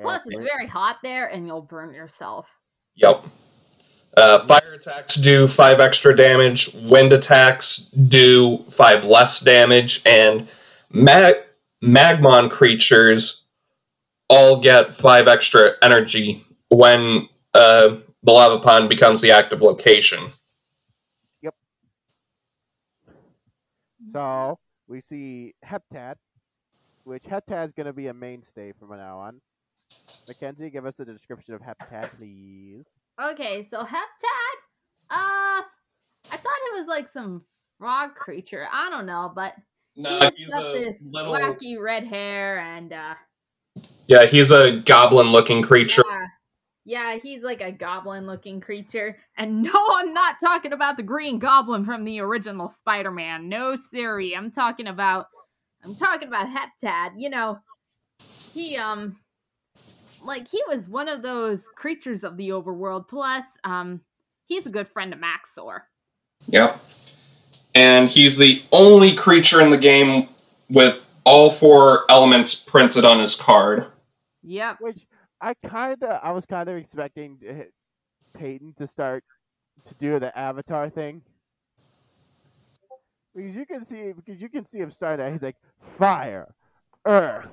Plus, 0.00 0.22
it's 0.26 0.38
very 0.38 0.66
hot 0.66 0.98
there, 1.02 1.26
and 1.26 1.46
you'll 1.46 1.62
burn 1.62 1.94
yourself. 1.94 2.46
Yep. 2.96 3.22
Uh, 4.16 4.46
fire 4.46 4.74
attacks 4.74 5.14
do 5.16 5.46
five 5.46 5.80
extra 5.80 6.16
damage. 6.16 6.74
Wind 6.74 7.12
attacks 7.12 7.78
do 7.90 8.58
five 8.70 9.04
less 9.04 9.40
damage, 9.40 10.02
and 10.06 10.48
mag- 10.92 11.34
magmon 11.82 12.50
creatures 12.50 13.44
all 14.28 14.60
get 14.60 14.94
five 14.94 15.28
extra 15.28 15.72
energy 15.82 16.42
when 16.68 17.28
uh, 17.54 17.96
the 18.22 18.32
lava 18.32 18.58
pond 18.58 18.88
becomes 18.88 19.20
the 19.20 19.30
active 19.30 19.62
location. 19.62 20.18
Yep. 21.42 21.54
So 24.08 24.58
we 24.88 25.00
see 25.00 25.54
Heptad, 25.64 26.16
which 27.04 27.24
Heptad 27.24 27.66
is 27.66 27.72
going 27.72 27.86
to 27.86 27.92
be 27.92 28.08
a 28.08 28.14
mainstay 28.14 28.72
from 28.72 28.90
now 28.90 29.18
on. 29.18 29.40
Mackenzie, 30.28 30.70
give 30.70 30.86
us 30.86 31.00
a 31.00 31.04
description 31.04 31.54
of 31.54 31.62
Heptad, 31.62 32.10
please. 32.16 32.90
Okay, 33.22 33.66
so 33.70 33.80
Heptad, 33.80 34.56
uh, 35.10 35.62
I 36.30 36.36
thought 36.36 36.52
it 36.72 36.78
was 36.78 36.86
like 36.88 37.10
some 37.10 37.42
frog 37.78 38.14
creature. 38.14 38.66
I 38.72 38.90
don't 38.90 39.06
know, 39.06 39.32
but 39.34 39.54
No, 39.96 40.30
he's 40.36 40.50
got 40.50 40.72
this 40.72 40.96
wacky 41.02 41.80
red 41.80 42.04
hair 42.04 42.58
and 42.58 42.92
uh, 42.92 43.14
yeah, 44.08 44.24
he's 44.26 44.52
a 44.52 44.80
goblin-looking 44.80 45.62
creature. 45.62 46.02
yeah, 46.08 46.26
yeah, 46.84 47.18
he's 47.22 47.42
like 47.42 47.60
a 47.60 47.72
goblin-looking 47.72 48.60
creature. 48.60 49.18
And 49.36 49.62
no, 49.62 49.86
I'm 49.94 50.12
not 50.14 50.36
talking 50.42 50.72
about 50.72 50.96
the 50.96 51.02
Green 51.02 51.38
Goblin 51.38 51.84
from 51.84 52.04
the 52.04 52.20
original 52.20 52.68
Spider-Man. 52.68 53.48
No, 53.48 53.76
Siri, 53.76 54.36
I'm 54.36 54.50
talking 54.50 54.86
about, 54.88 55.26
I'm 55.84 55.94
talking 55.94 56.28
about 56.28 56.46
Heptad. 56.48 57.12
You 57.16 57.30
know, 57.30 57.58
he 58.52 58.76
um, 58.76 59.16
like 60.26 60.48
he 60.48 60.62
was 60.68 60.86
one 60.88 61.08
of 61.08 61.22
those 61.22 61.64
creatures 61.74 62.24
of 62.24 62.36
the 62.36 62.50
overworld. 62.50 63.08
Plus, 63.08 63.44
um, 63.64 64.00
he's 64.46 64.66
a 64.66 64.70
good 64.70 64.88
friend 64.88 65.12
of 65.12 65.20
Maxxor. 65.20 65.80
Yep. 66.48 66.80
And 67.74 68.08
he's 68.08 68.38
the 68.38 68.62
only 68.72 69.14
creature 69.14 69.60
in 69.60 69.70
the 69.70 69.78
game 69.78 70.28
with 70.70 71.14
all 71.24 71.50
four 71.50 72.04
elements 72.10 72.54
printed 72.54 73.04
on 73.04 73.18
his 73.18 73.34
card. 73.34 73.86
Yep. 74.42 74.78
Which 74.80 75.06
I 75.40 75.54
kind 75.54 76.02
of, 76.02 76.20
I 76.22 76.32
was 76.32 76.46
kind 76.46 76.68
of 76.68 76.76
expecting 76.76 77.38
Peyton 78.38 78.74
to 78.78 78.86
start 78.86 79.24
to 79.84 79.94
do 79.94 80.18
the 80.18 80.36
Avatar 80.38 80.88
thing. 80.88 81.22
Because 83.34 83.54
you 83.54 83.66
can 83.66 83.84
see, 83.84 84.12
because 84.12 84.40
you 84.40 84.48
can 84.48 84.64
see 84.64 84.78
him 84.78 84.90
start 84.90 85.18
that. 85.18 85.30
He's 85.30 85.42
like 85.42 85.56
fire, 85.98 86.54
earth, 87.04 87.50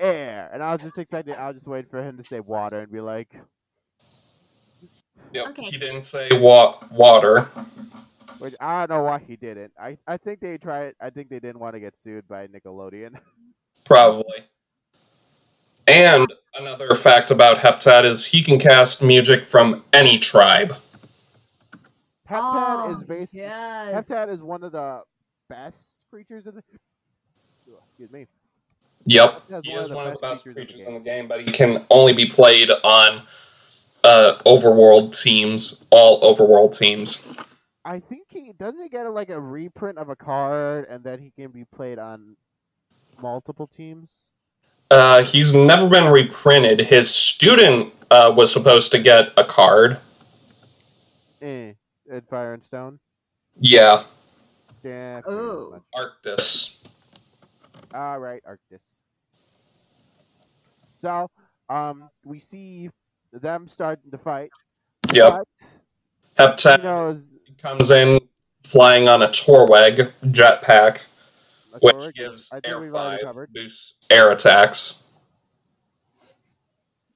air, 0.00 0.50
and 0.52 0.62
I 0.62 0.72
was 0.72 0.82
just 0.82 0.98
expecting. 0.98 1.34
I 1.34 1.48
was 1.48 1.56
just 1.56 1.66
waiting 1.68 1.90
for 1.90 2.02
him 2.02 2.16
to 2.16 2.22
say 2.24 2.40
water 2.40 2.80
and 2.80 2.90
be 2.90 3.00
like, 3.00 3.34
Yep. 5.32 5.48
Okay. 5.48 5.62
He 5.62 5.76
didn't 5.78 6.02
say 6.02 6.28
wa- 6.32 6.78
water. 6.90 7.42
which 8.38 8.54
I 8.60 8.86
don't 8.86 8.98
know 8.98 9.04
why 9.04 9.18
he 9.20 9.36
didn't. 9.36 9.72
I, 9.78 9.96
I 10.06 10.16
think 10.16 10.40
they 10.40 10.58
tried. 10.58 10.94
I 11.00 11.10
think 11.10 11.28
they 11.28 11.38
didn't 11.38 11.60
want 11.60 11.74
to 11.74 11.80
get 11.80 11.96
sued 11.98 12.26
by 12.26 12.46
Nickelodeon. 12.48 13.16
Probably. 13.84 14.38
And 15.86 16.32
another 16.56 16.94
fact 16.94 17.30
about 17.30 17.58
Heptad 17.58 18.04
is 18.04 18.26
he 18.26 18.42
can 18.42 18.58
cast 18.58 19.02
music 19.02 19.44
from 19.44 19.84
any 19.92 20.18
tribe. 20.18 20.70
Heptad 22.28 22.86
Oh, 22.86 22.92
is 22.92 23.04
based. 23.04 23.34
Yes. 23.34 23.94
Heptad 23.94 24.28
is 24.30 24.40
one 24.40 24.62
of 24.62 24.72
the 24.72 25.02
best 25.48 26.04
creatures 26.10 26.46
in 26.46 26.54
the. 26.56 26.62
Excuse 27.88 28.10
me. 28.10 28.26
Yep. 29.10 29.48
Heptad's 29.48 29.66
He 29.66 29.72
is 29.72 29.90
one 29.90 30.06
of 30.06 30.14
the 30.14 30.20
best 30.20 30.44
creatures 30.44 30.86
in 30.86 30.94
the 30.94 31.00
game, 31.00 31.26
but 31.26 31.40
he 31.40 31.50
can 31.50 31.84
only 31.90 32.12
be 32.12 32.26
played 32.26 32.70
on 32.70 33.20
uh, 34.04 34.38
overworld 34.46 35.20
teams, 35.20 35.84
all 35.90 36.20
overworld 36.22 36.78
teams. 36.78 37.36
I 37.84 37.98
think 37.98 38.26
he 38.28 38.52
doesn't 38.52 38.80
he 38.80 38.88
get 38.88 39.12
like 39.12 39.30
a 39.30 39.40
reprint 39.40 39.98
of 39.98 40.10
a 40.10 40.16
card, 40.16 40.86
and 40.88 41.02
then 41.02 41.18
he 41.18 41.30
can 41.30 41.50
be 41.50 41.64
played 41.64 41.98
on 41.98 42.36
multiple 43.20 43.66
teams. 43.66 44.30
Uh, 44.92 45.24
he's 45.24 45.54
never 45.54 45.88
been 45.88 46.12
reprinted. 46.12 46.78
His 46.78 47.12
student 47.12 47.92
uh, 48.12 48.32
was 48.36 48.52
supposed 48.52 48.92
to 48.92 49.00
get 49.00 49.32
a 49.36 49.42
card. 49.42 49.98
Eh, 51.42 51.72
in 52.08 52.20
Fire 52.30 52.54
and 52.54 52.62
Stone. 52.62 53.00
Yeah, 53.58 54.04
Yeah. 54.84 55.20
Ooh. 55.28 55.82
Arctis. 55.96 56.86
All 57.92 58.20
right, 58.20 58.40
Arctis. 58.44 58.99
So, 61.00 61.30
um, 61.70 62.10
we 62.24 62.38
see 62.38 62.90
them 63.32 63.66
starting 63.66 64.10
to 64.10 64.18
fight. 64.18 64.50
Yep. 65.14 65.32
But 65.32 65.46
he 66.36 66.42
Heptad 66.42 67.22
comes 67.58 67.90
in 67.90 68.20
flying 68.62 69.08
on 69.08 69.22
a 69.22 69.28
Torwegg 69.28 70.12
jetpack, 70.24 71.00
a 71.74 71.78
which 71.78 71.94
Torg- 71.94 72.14
gives 72.14 72.52
air 72.64 72.82
5 72.92 73.20
covered. 73.22 73.52
boosts 73.54 73.94
air 74.10 74.30
attacks. 74.30 75.02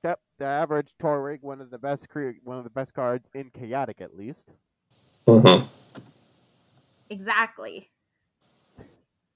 Yep, 0.02 0.18
the 0.38 0.46
average 0.46 0.94
Torrig, 1.00 1.42
one 1.42 1.60
of 1.60 1.70
the 1.70 1.78
best 1.78 2.08
cre- 2.08 2.30
one 2.42 2.56
of 2.56 2.64
the 2.64 2.70
best 2.70 2.94
cards 2.94 3.30
in 3.34 3.50
Chaotic 3.50 4.00
at 4.00 4.16
least. 4.16 4.48
hmm 5.26 5.62
Exactly. 7.10 7.90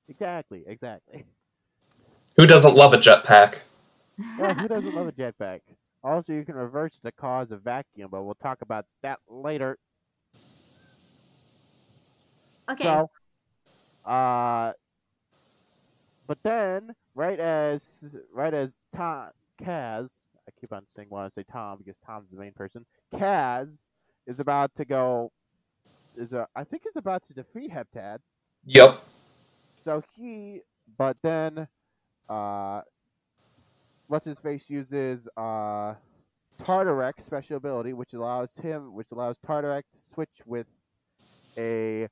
Exactly, 0.08 0.64
exactly. 0.66 1.24
Who 2.36 2.46
doesn't 2.46 2.74
love 2.74 2.94
a 2.94 2.98
jetpack? 2.98 3.58
Yeah, 4.38 4.54
who 4.60 4.68
doesn't 4.68 4.94
love 4.94 5.08
a 5.08 5.12
jetpack? 5.12 5.60
Also, 6.02 6.32
you 6.32 6.44
can 6.44 6.54
reverse 6.54 6.98
the 7.02 7.12
cause 7.12 7.50
of 7.50 7.62
vacuum, 7.62 8.08
but 8.10 8.22
we'll 8.22 8.34
talk 8.34 8.62
about 8.62 8.84
that 9.02 9.18
later. 9.28 9.78
okay. 12.70 12.84
So, 12.84 13.10
uh, 14.04 14.72
but 16.26 16.38
then 16.44 16.94
right 17.14 17.40
as 17.40 18.16
right 18.32 18.54
as 18.54 18.78
Tom 18.94 19.30
Kaz, 19.60 20.26
I 20.46 20.52
keep 20.60 20.72
on 20.72 20.84
saying 20.88 21.08
want 21.10 21.32
to 21.32 21.40
say 21.40 21.44
Tom 21.50 21.78
because 21.78 21.98
Tom's 22.06 22.30
the 22.30 22.38
main 22.38 22.52
person. 22.52 22.86
Kaz 23.14 23.86
is 24.26 24.38
about 24.40 24.74
to 24.76 24.84
go. 24.84 25.32
Is 26.16 26.32
a, 26.32 26.46
I 26.54 26.64
think 26.64 26.84
is 26.86 26.96
about 26.96 27.24
to 27.24 27.34
defeat 27.34 27.72
Heptad. 27.72 28.18
Yep. 28.66 29.00
So 29.76 30.02
he, 30.14 30.62
but 30.96 31.16
then, 31.22 31.68
uh, 32.28 32.82
what's 34.08 34.26
his 34.26 34.38
face 34.40 34.68
uses 34.68 35.28
uh, 35.36 35.94
Tartarek 36.62 37.20
special 37.20 37.56
ability, 37.56 37.92
which 37.92 38.12
allows 38.12 38.56
him, 38.56 38.94
which 38.94 39.08
allows 39.12 39.38
Tartarek 39.38 39.82
to 39.92 39.98
switch 39.98 40.42
with 40.44 40.66
a 41.56 42.08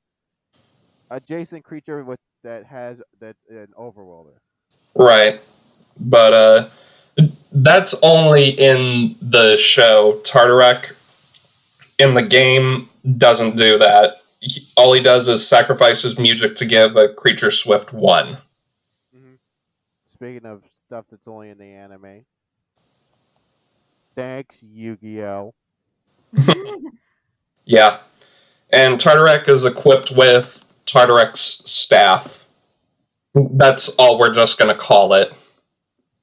adjacent 1.09 1.63
creature 1.63 2.03
with 2.03 2.19
that 2.43 2.65
has 2.65 3.01
that's 3.19 3.39
an 3.49 3.67
overworlder. 3.77 4.37
Right. 4.95 5.39
But 5.99 6.33
uh 6.33 6.69
that's 7.51 7.95
only 8.03 8.49
in 8.49 9.15
the 9.21 9.57
show. 9.57 10.19
Tartarek 10.23 10.93
in 11.97 12.13
the 12.13 12.21
game 12.21 12.89
doesn't 13.17 13.55
do 13.55 13.77
that. 13.79 14.17
He, 14.39 14.61
all 14.77 14.93
he 14.93 15.01
does 15.01 15.27
is 15.27 15.47
sacrifice 15.47 16.03
his 16.03 16.19
music 16.19 16.55
to 16.57 16.65
give 16.65 16.95
a 16.95 17.09
creature 17.09 17.51
swift 17.51 17.91
one. 17.91 18.37
hmm 19.13 19.35
Speaking 20.13 20.45
of 20.45 20.63
stuff 20.87 21.05
that's 21.11 21.27
only 21.27 21.49
in 21.49 21.57
the 21.57 21.65
anime, 21.65 22.23
thanks 24.15 24.63
Yu-Gi-Oh. 24.63 25.53
Yeah. 27.69 27.97
And 28.71 28.97
Tartarek 28.97 29.49
is 29.49 29.65
equipped 29.65 30.13
with 30.15 30.63
Tartarek's 30.85 31.41
staff. 31.69 32.47
That's 33.35 33.89
all 33.95 34.17
we're 34.17 34.33
just 34.33 34.57
going 34.57 34.73
to 34.73 34.79
call 34.79 35.11
it 35.15 35.33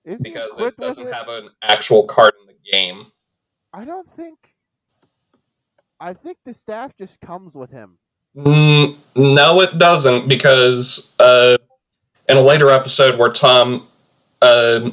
Is 0.06 0.23
because 0.23 0.59
it 0.59 0.75
doesn't 0.78 1.06
it? 1.06 1.14
have 1.14 1.28
an 1.28 1.50
actual 1.62 2.04
card 2.04 2.33
in 2.40 2.47
the 2.47 2.56
game. 2.73 3.04
I 3.75 3.85
don't 3.85 4.09
think. 4.09 4.38
I 6.00 6.14
think 6.14 6.38
the 6.47 6.54
staff 6.54 6.97
just 6.97 7.21
comes 7.21 7.54
with 7.54 7.71
him. 7.71 7.99
Mm, 8.35 8.97
no, 9.14 9.61
it 9.61 9.76
doesn't 9.76 10.26
because 10.26 11.14
uh, 11.21 11.59
in 12.26 12.38
a 12.38 12.40
later 12.40 12.71
episode 12.71 13.18
where 13.18 13.30
Tom, 13.30 13.87
uh, 14.44 14.90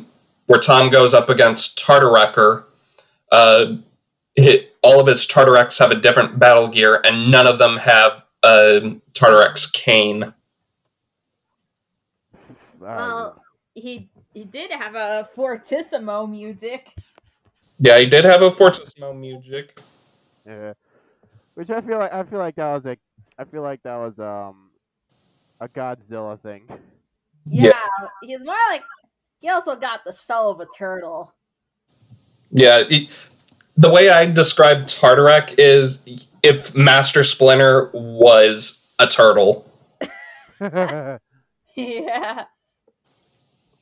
where 0.47 0.59
Tom 0.59 0.89
goes 0.89 1.13
up 1.13 1.29
against 1.29 1.77
Tartarekker, 1.77 2.63
uh, 3.31 3.73
hit, 4.35 4.75
all 4.81 4.99
of 4.99 5.07
his 5.07 5.27
Tartareks 5.27 5.77
have 5.79 5.91
a 5.91 5.95
different 5.95 6.39
battle 6.39 6.67
gear, 6.67 7.01
and 7.03 7.29
none 7.29 7.47
of 7.47 7.57
them 7.57 7.77
have 7.77 8.23
uh, 8.43 8.79
Tartarek's 9.13 9.69
cane. 9.69 10.33
well, 12.79 13.41
he 13.75 14.09
he 14.33 14.43
did 14.45 14.71
have 14.71 14.95
a 14.95 15.29
fortissimo 15.35 16.25
music. 16.27 16.93
Yeah, 17.79 17.97
he 17.97 18.05
did 18.05 18.25
have 18.25 18.43
a 18.43 18.51
Fortissimo 18.51 19.11
music. 19.13 19.79
Yeah. 20.45 20.73
Which 21.55 21.71
I 21.71 21.81
feel 21.81 21.97
like 21.97 22.13
I 22.13 22.23
feel 22.23 22.37
like 22.39 22.55
that 22.55 22.71
was 22.73 22.85
a 22.85 22.95
I 23.39 23.43
feel 23.45 23.63
like 23.63 23.81
that 23.83 23.97
was 23.97 24.19
um 24.19 24.69
a 25.59 25.67
Godzilla 25.67 26.39
thing. 26.39 26.63
Yeah, 27.45 27.71
Yeah. 27.71 28.07
he's 28.21 28.39
more 28.45 28.55
like 28.69 28.83
he 29.41 29.49
also 29.49 29.75
got 29.75 30.03
the 30.05 30.13
shell 30.13 30.49
of 30.49 30.59
a 30.61 30.67
turtle. 30.77 31.33
Yeah, 32.51 32.83
he- 32.83 33.09
the 33.77 33.89
way 33.89 34.09
I 34.09 34.25
describe 34.31 34.83
Tartarek 34.83 35.55
is 35.57 36.27
if 36.43 36.75
Master 36.75 37.23
Splinter 37.23 37.89
was 37.93 38.93
a 38.99 39.07
turtle. 39.07 39.65
yeah. 40.61 41.17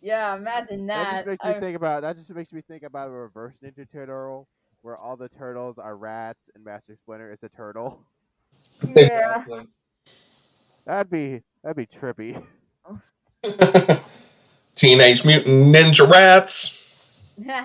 Yeah, 0.02 0.36
imagine 0.36 0.88
that. 0.88 1.12
just 1.14 1.28
makes 1.28 1.44
me 1.44 1.52
I- 1.52 1.60
think 1.60 1.76
about 1.76 2.02
that 2.04 2.16
just 2.16 2.30
makes 2.34 2.54
me 2.54 2.62
think 2.62 2.84
about 2.84 3.10
a 3.10 3.12
reverse 3.12 3.60
Ninja 3.64 3.90
Turtle 3.90 4.48
where 4.82 4.96
all 4.96 5.18
the 5.18 5.28
turtles 5.28 5.78
are 5.78 5.98
rats 5.98 6.50
and 6.56 6.64
Master 6.64 6.96
Splinter 6.96 7.32
is 7.34 7.44
a 7.44 7.50
turtle. 7.50 8.02
yeah. 8.96 9.44
That'd 10.86 11.12
be 11.12 11.42
that'd 11.64 11.76
be 11.76 11.86
trippy. 11.86 12.42
Teenage 14.80 15.26
Mutant 15.26 15.76
Ninja 15.76 16.10
Rats. 16.10 16.78
Tur- 17.44 17.56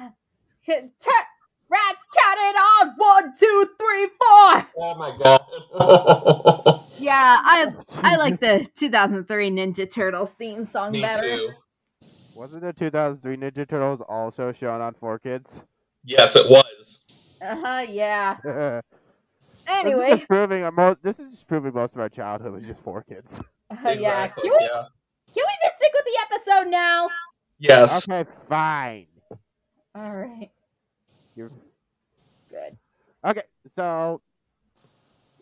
Rats 0.66 2.04
counted 2.16 2.56
on 2.58 2.94
one, 2.96 3.32
two, 3.38 3.68
three, 3.78 4.06
four. 4.06 4.66
Oh 4.78 4.94
my 4.96 5.16
god. 5.16 6.80
Yeah, 6.98 7.38
I 7.44 7.70
I 8.02 8.16
like 8.16 8.38
the 8.38 8.66
2003 8.76 9.50
Ninja 9.50 9.92
Turtles 9.92 10.30
theme 10.38 10.64
song 10.64 10.92
Me 10.92 11.02
better. 11.02 11.20
too. 11.20 11.50
Wasn't 12.34 12.62
the 12.62 12.72
2003 12.72 13.36
Ninja 13.36 13.68
Turtles 13.68 14.00
also 14.00 14.52
shown 14.52 14.80
on 14.80 14.94
4Kids? 14.94 15.64
Yes, 16.04 16.34
it 16.36 16.48
was. 16.48 17.00
Uh 17.42 17.56
huh. 17.60 17.86
Yeah. 17.90 18.36
anyway, 18.46 18.80
this 19.40 19.60
is 19.60 19.68
Anyway, 19.68 20.10
just 20.12 20.28
proving 20.28 20.62
our 20.62 20.72
mo- 20.72 20.96
this 21.02 21.18
is 21.20 21.30
just 21.32 21.46
proving 21.46 21.74
most 21.74 21.94
of 21.94 22.00
our 22.00 22.08
childhood 22.08 22.52
was 22.52 22.64
just 22.64 22.82
4Kids. 22.82 23.38
uh, 23.70 23.90
yeah. 23.98 24.28
Can 24.28 24.42
we 24.44 24.56
Yeah. 24.60 24.84
Can 25.34 25.44
we 25.44 25.52
just 25.62 25.76
stick 25.76 25.92
with 25.92 26.04
the 26.04 26.18
episode 26.36 26.70
now? 26.70 27.08
Yes. 27.58 28.08
Okay, 28.08 28.28
fine. 28.48 29.06
All 29.94 30.16
right. 30.16 30.50
You're 31.34 31.50
Good. 32.50 32.76
Okay, 33.24 33.42
so 33.66 34.20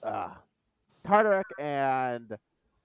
uh 0.02 0.31
Tartarek 1.05 1.42
and 1.59 2.37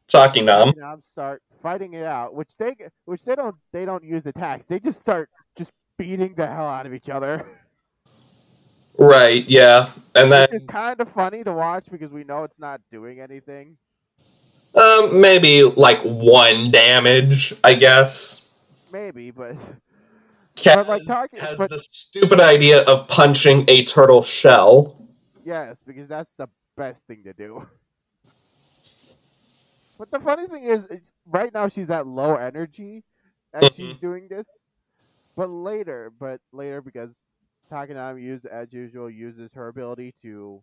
Takinom. 0.07 0.75
Nam 0.75 1.01
start 1.01 1.41
fighting 1.61 1.93
it 1.93 2.05
out, 2.05 2.33
which 2.33 2.57
they 2.57 2.75
which 3.05 3.23
they 3.23 3.35
don't 3.35 3.55
they 3.71 3.85
don't 3.85 4.03
use 4.03 4.25
attacks. 4.25 4.65
They 4.65 4.79
just 4.79 4.99
start 4.99 5.29
just 5.57 5.71
beating 5.97 6.33
the 6.35 6.47
hell 6.47 6.67
out 6.67 6.85
of 6.85 6.93
each 6.93 7.09
other. 7.09 7.45
Right, 8.99 9.47
yeah. 9.47 9.89
And 10.15 10.31
then 10.31 10.47
it's 10.51 10.63
kind 10.63 10.99
of 10.99 11.09
funny 11.09 11.43
to 11.43 11.53
watch 11.53 11.87
because 11.91 12.11
we 12.11 12.23
know 12.23 12.43
it's 12.43 12.59
not 12.59 12.81
doing 12.91 13.19
anything. 13.19 13.77
Um, 14.75 15.19
maybe 15.21 15.63
like 15.63 15.99
one 16.01 16.69
damage, 16.71 17.53
I 17.63 17.73
guess. 17.73 18.43
Maybe, 18.91 19.31
but 19.31 19.55
Kaz 20.55 20.85
But, 20.85 21.39
has 21.39 21.57
but- 21.57 21.69
the 21.69 21.79
stupid 21.79 22.39
idea 22.39 22.83
of 22.83 23.07
punching 23.07 23.65
a 23.67 23.83
turtle 23.85 24.21
shell. 24.21 24.97
yes, 25.45 25.81
because 25.85 26.07
that's 26.07 26.35
the 26.35 26.47
best 26.75 27.05
thing 27.07 27.23
to 27.23 27.33
do. 27.33 27.65
But 29.97 30.11
the 30.11 30.19
funny 30.19 30.45
thing 30.45 30.63
is, 30.63 30.87
right 31.25 31.51
now 31.51 31.67
she's 31.69 31.89
at 31.89 32.05
low 32.05 32.35
energy 32.35 33.03
as 33.51 33.73
she's 33.73 33.97
doing 33.97 34.27
this. 34.27 34.63
But 35.35 35.49
later, 35.49 36.11
but 36.19 36.39
later 36.51 36.81
because 36.83 37.15
Takanami 37.71 38.21
use 38.21 38.45
as 38.45 38.71
usual 38.73 39.09
uses 39.09 39.53
her 39.53 39.67
ability 39.69 40.13
to 40.21 40.61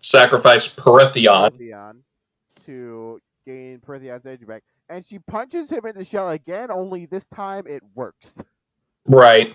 Sacrifice 0.00 0.68
Pyrithion. 0.68 1.50
Pyrithion 1.58 2.00
to 2.66 3.20
gain 3.48 3.80
Pyrithion's 3.80 4.26
energy 4.26 4.44
back, 4.44 4.62
and 4.90 5.04
she 5.04 5.18
punches 5.18 5.70
him 5.70 5.86
in 5.86 5.96
the 5.96 6.04
shell 6.04 6.28
again. 6.30 6.70
Only 6.70 7.06
this 7.06 7.26
time 7.28 7.66
it 7.66 7.82
works. 7.94 8.42
Right. 9.06 9.54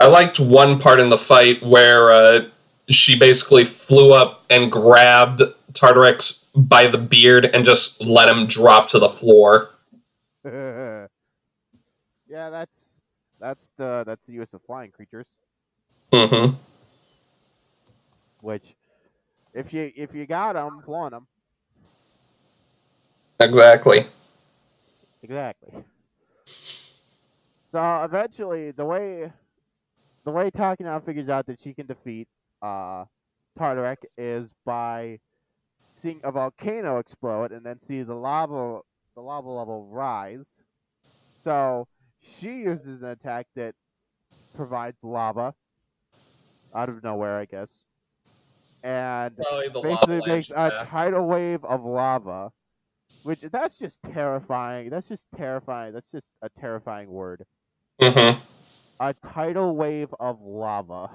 I 0.00 0.06
liked 0.06 0.40
one 0.40 0.80
part 0.80 0.98
in 0.98 1.10
the 1.10 1.18
fight 1.18 1.62
where 1.62 2.10
uh, 2.10 2.44
she 2.88 3.18
basically 3.18 3.64
flew 3.64 4.14
up 4.14 4.44
and 4.48 4.72
grabbed 4.72 5.42
Tartarex 5.72 6.46
by 6.56 6.86
the 6.86 6.98
beard 6.98 7.44
and 7.44 7.64
just 7.64 8.00
let 8.00 8.28
him 8.28 8.46
drop 8.46 8.88
to 8.88 8.98
the 8.98 9.08
floor. 9.08 9.70
yeah, 10.44 11.06
that's 12.28 13.00
that's 13.38 13.72
the 13.76 14.04
that's 14.06 14.24
the 14.26 14.32
use 14.32 14.54
of 14.54 14.62
flying 14.62 14.90
creatures. 14.90 15.36
hmm 16.12 16.52
Which, 18.40 18.74
if 19.52 19.72
you 19.72 19.92
if 19.94 20.14
you 20.14 20.26
got 20.26 20.54
them, 20.54 20.82
flaunt 20.84 21.12
them. 21.12 21.26
Exactly. 23.40 24.06
Exactly. 25.22 25.84
So 27.72 28.04
eventually, 28.04 28.70
the 28.70 28.84
way 28.84 29.32
the 30.24 30.32
way 30.32 30.50
Takinom 30.50 31.04
figures 31.04 31.28
out 31.28 31.46
that 31.46 31.60
she 31.60 31.74
can 31.74 31.86
defeat 31.86 32.28
uh, 32.62 33.04
Tartarek 33.58 34.04
is 34.16 34.54
by 34.64 35.20
seeing 35.94 36.20
a 36.24 36.32
volcano 36.32 36.98
explode 36.98 37.52
and 37.52 37.64
then 37.66 37.80
see 37.80 38.02
the 38.02 38.14
lava 38.14 38.80
the 39.14 39.22
lava 39.22 39.48
level 39.50 39.86
rise. 39.86 40.62
So 41.36 41.88
she 42.20 42.50
uses 42.62 43.02
an 43.02 43.10
attack 43.10 43.48
that 43.56 43.74
provides 44.54 44.98
lava 45.02 45.54
out 46.74 46.88
of 46.88 47.02
nowhere, 47.02 47.38
I 47.38 47.44
guess, 47.46 47.82
and 48.82 49.38
basically 49.80 50.22
makes 50.22 50.50
a 50.50 50.70
tidal 50.70 51.26
wave 51.26 51.64
of 51.64 51.84
lava, 51.84 52.52
which 53.22 53.40
that's 53.40 53.78
just 53.78 54.02
terrifying. 54.02 54.90
That's 54.90 55.08
just 55.08 55.26
terrifying. 55.34 55.92
That's 55.92 56.10
just 56.10 56.26
a 56.42 56.48
terrifying 56.48 57.08
word. 57.10 57.44
Mhm. 58.00 58.36
A 59.00 59.14
tidal 59.14 59.76
wave 59.76 60.14
of 60.20 60.40
lava. 60.42 61.10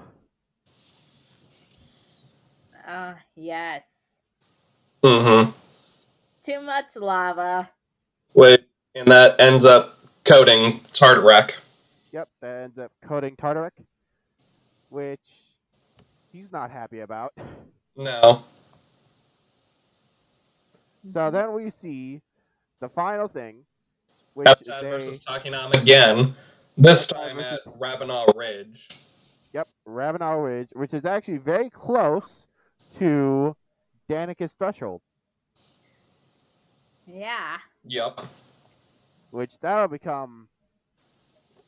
Uh, 2.86 3.14
yes. 3.36 3.92
Mm 5.02 5.22
Mhm. 5.22 5.54
Too 6.44 6.60
much 6.60 6.96
lava. 6.96 7.70
Wait, 8.34 8.64
and 8.94 9.08
that 9.08 9.38
ends 9.40 9.64
up 9.64 9.96
coating 10.24 10.72
Tartarek. 10.92 11.56
Yep, 12.12 12.28
that 12.40 12.62
ends 12.62 12.78
up 12.78 12.92
coating 13.02 13.36
Tartarek, 13.36 13.72
which 14.88 15.54
he's 16.32 16.50
not 16.50 16.70
happy 16.70 17.00
about. 17.00 17.32
No. 17.96 18.42
So 21.06 21.30
then 21.30 21.52
we 21.52 21.70
see 21.70 22.20
the 22.80 22.88
final 22.88 23.26
thing, 23.26 23.64
which 24.34 24.48
Heptad 24.48 24.82
they, 24.82 24.90
versus 24.90 25.24
Takinom 25.24 25.72
again. 25.74 26.34
This 26.76 27.06
time 27.06 27.36
versus- 27.36 27.60
at 27.66 27.72
Ravanaugh 27.80 28.26
Ridge. 28.36 28.88
yep, 29.52 29.68
Ravanaugh 29.86 30.34
Ridge, 30.40 30.68
which 30.72 30.94
is 30.94 31.04
actually 31.06 31.38
very 31.38 31.70
close 31.70 32.46
to 32.98 33.54
Danica's 34.08 34.52
threshold, 34.54 35.00
Yeah. 37.06 37.58
Yep. 37.84 38.20
which 39.30 39.58
that'll 39.60 39.88
become 39.88 40.48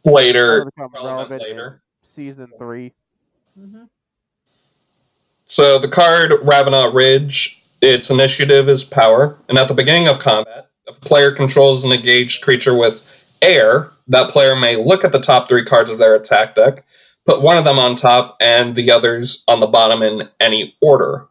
later. 0.04 0.58
That'll 0.58 0.64
become 0.90 0.90
relevant 0.92 1.30
relevant 1.30 1.42
in 1.42 1.48
later. 1.48 1.82
season 2.02 2.52
three. 2.58 2.92
hmm 3.54 3.84
So 5.44 5.78
the 5.78 5.88
card 5.88 6.32
Ravanaugh 6.42 6.92
Ridge, 6.94 7.61
its 7.82 8.10
initiative 8.10 8.68
is 8.68 8.84
power, 8.84 9.36
and 9.48 9.58
at 9.58 9.68
the 9.68 9.74
beginning 9.74 10.06
of 10.06 10.20
combat, 10.20 10.70
if 10.86 10.96
a 10.96 11.00
player 11.00 11.32
controls 11.32 11.84
an 11.84 11.92
engaged 11.92 12.42
creature 12.42 12.76
with 12.76 13.36
air, 13.42 13.90
that 14.06 14.30
player 14.30 14.54
may 14.54 14.76
look 14.76 15.04
at 15.04 15.12
the 15.12 15.20
top 15.20 15.48
three 15.48 15.64
cards 15.64 15.90
of 15.90 15.98
their 15.98 16.14
attack 16.14 16.54
deck, 16.54 16.84
put 17.26 17.42
one 17.42 17.58
of 17.58 17.64
them 17.64 17.78
on 17.78 17.96
top 17.96 18.36
and 18.40 18.76
the 18.76 18.90
others 18.90 19.44
on 19.48 19.60
the 19.60 19.66
bottom 19.66 20.02
in 20.02 20.28
any 20.40 20.76
order. 20.80 21.26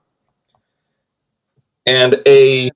And 1.85 2.21
a 2.27 2.69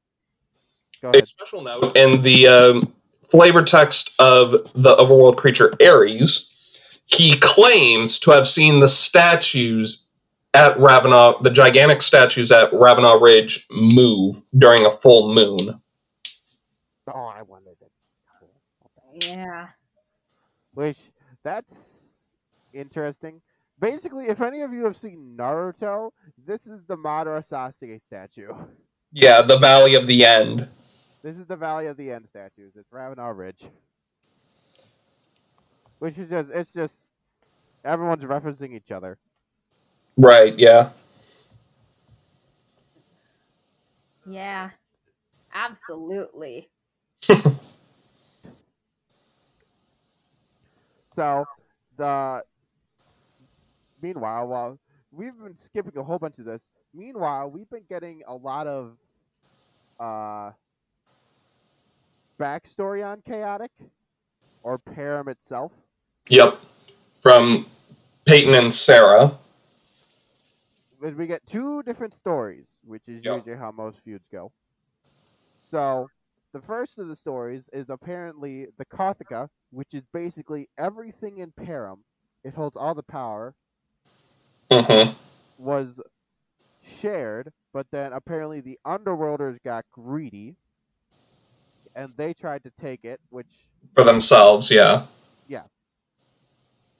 a 1.03 1.25
special 1.25 1.61
note 1.61 1.95
in 1.95 2.23
the 2.23 2.47
um, 2.47 2.93
flavor 3.29 3.61
text 3.61 4.11
of 4.17 4.51
the 4.73 4.95
overworld 4.95 5.37
creature 5.37 5.71
Ares, 5.85 6.51
he 7.05 7.37
claims 7.37 8.17
to 8.19 8.31
have 8.31 8.47
seen 8.47 8.79
the 8.79 8.89
statues 8.89 10.04
at 10.55 10.79
Ravanaugh, 10.79 11.41
the 11.41 11.49
gigantic 11.49 12.01
statues 12.01 12.51
at 12.51 12.71
Ravanaugh 12.73 13.21
Ridge, 13.21 13.67
move 13.69 14.41
during 14.57 14.85
a 14.85 14.91
full 14.91 15.33
moon. 15.33 15.59
Oh, 17.07 17.25
I 17.25 17.41
wanted 17.41 17.75
it. 17.81 19.27
Yeah. 19.27 19.67
Which 20.73 21.11
that's 21.43 22.33
interesting. 22.73 23.41
Basically, 23.79 24.27
if 24.27 24.41
any 24.41 24.61
of 24.61 24.71
you 24.71 24.85
have 24.85 24.95
seen 24.95 25.35
Naruto, 25.37 26.11
this 26.45 26.65
is 26.65 26.83
the 26.83 26.95
Madara 26.95 27.41
Sasuke 27.41 28.01
statue. 28.01 28.49
Yeah, 29.11 29.41
the 29.41 29.57
Valley 29.57 29.95
of 29.95 30.07
the 30.07 30.25
End. 30.25 30.67
This 31.21 31.37
is 31.37 31.45
the 31.45 31.57
Valley 31.57 31.87
of 31.87 31.97
the 31.97 32.11
End 32.11 32.27
statues. 32.27 32.75
It's 32.75 32.91
Ravanaugh 32.91 33.29
Ridge. 33.29 33.65
Which 35.99 36.17
is 36.17 36.29
just 36.29 36.51
it's 36.51 36.71
just 36.71 37.11
everyone's 37.83 38.23
referencing 38.23 38.73
each 38.73 38.91
other. 38.91 39.17
Right, 40.17 40.57
yeah. 40.57 40.89
Yeah. 44.29 44.69
Absolutely. 45.53 46.69
So 51.07 51.45
the 51.97 52.43
meanwhile, 54.01 54.47
while 54.47 54.79
we've 55.13 55.37
been 55.41 55.55
skipping 55.55 55.97
a 55.97 56.03
whole 56.03 56.19
bunch 56.19 56.39
of 56.39 56.45
this, 56.45 56.71
meanwhile 56.93 57.49
we've 57.49 57.69
been 57.69 57.85
getting 57.87 58.21
a 58.27 58.35
lot 58.35 58.67
of 58.67 58.97
uh 59.97 60.51
backstory 62.37 63.05
on 63.05 63.21
Chaotic 63.21 63.71
or 64.61 64.77
Perim 64.77 65.29
itself. 65.29 65.71
Yep. 66.27 66.57
From 67.21 67.65
Peyton 68.25 68.53
and 68.53 68.73
Sarah. 68.73 69.37
We 71.13 71.27
get 71.27 71.45
two 71.45 71.83
different 71.83 72.13
stories, 72.13 72.79
which 72.83 73.03
is 73.07 73.23
Yep. 73.23 73.45
usually 73.45 73.55
how 73.55 73.71
most 73.71 74.03
feuds 74.03 74.27
go. 74.27 74.51
So 75.57 76.09
the 76.53 76.61
first 76.61 76.97
of 76.99 77.07
the 77.07 77.15
stories 77.15 77.69
is 77.73 77.89
apparently 77.89 78.67
the 78.77 78.85
Cothica, 78.85 79.49
which 79.71 79.93
is 79.93 80.03
basically 80.13 80.69
everything 80.77 81.37
in 81.37 81.51
Perim. 81.51 82.03
It 82.43 82.53
holds 82.55 82.77
all 82.77 82.95
the 82.95 83.03
power. 83.03 83.55
hmm 84.71 85.11
was 85.57 86.01
shared, 86.83 87.51
but 87.73 87.87
then 87.91 88.13
apparently 88.13 88.61
the 88.61 88.79
underworlders 88.85 89.57
got 89.63 89.85
greedy 89.91 90.55
and 91.95 92.13
they 92.17 92.33
tried 92.33 92.63
to 92.63 92.71
take 92.71 93.05
it, 93.05 93.19
which 93.29 93.69
For 93.93 94.03
themselves, 94.03 94.71
yeah, 94.71 95.05
yeah. 95.47 95.63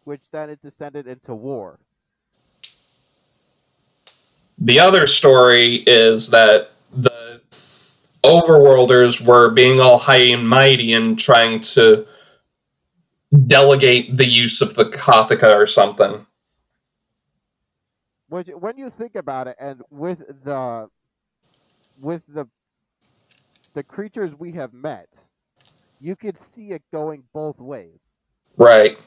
which 0.05 0.29
then 0.31 0.49
it 0.49 0.61
descended 0.61 1.07
into 1.07 1.35
war. 1.35 1.79
The 4.57 4.79
other 4.79 5.05
story 5.05 5.83
is 5.85 6.29
that 6.29 6.71
the 6.91 7.41
overworlders 8.23 9.25
were 9.25 9.49
being 9.49 9.79
all 9.79 9.97
high 9.97 10.27
and 10.27 10.47
mighty 10.47 10.93
and 10.93 11.19
trying 11.19 11.59
to 11.61 12.07
delegate 13.45 14.15
the 14.15 14.25
use 14.25 14.61
of 14.61 14.75
the 14.75 14.85
Cothica 14.85 15.55
or 15.55 15.67
something. 15.67 16.25
Which 18.29 18.47
when 18.47 18.77
you 18.77 18.89
think 18.89 19.15
about 19.15 19.47
it 19.47 19.55
and 19.59 19.81
with 19.89 20.19
the 20.43 20.89
with 22.01 22.23
the 22.27 22.47
the 23.73 23.83
creatures 23.83 24.33
we 24.35 24.53
have 24.53 24.73
met, 24.73 25.09
you 25.99 26.15
could 26.15 26.37
see 26.37 26.71
it 26.71 26.81
going 26.91 27.23
both 27.33 27.59
ways. 27.59 28.03
Right. 28.57 28.97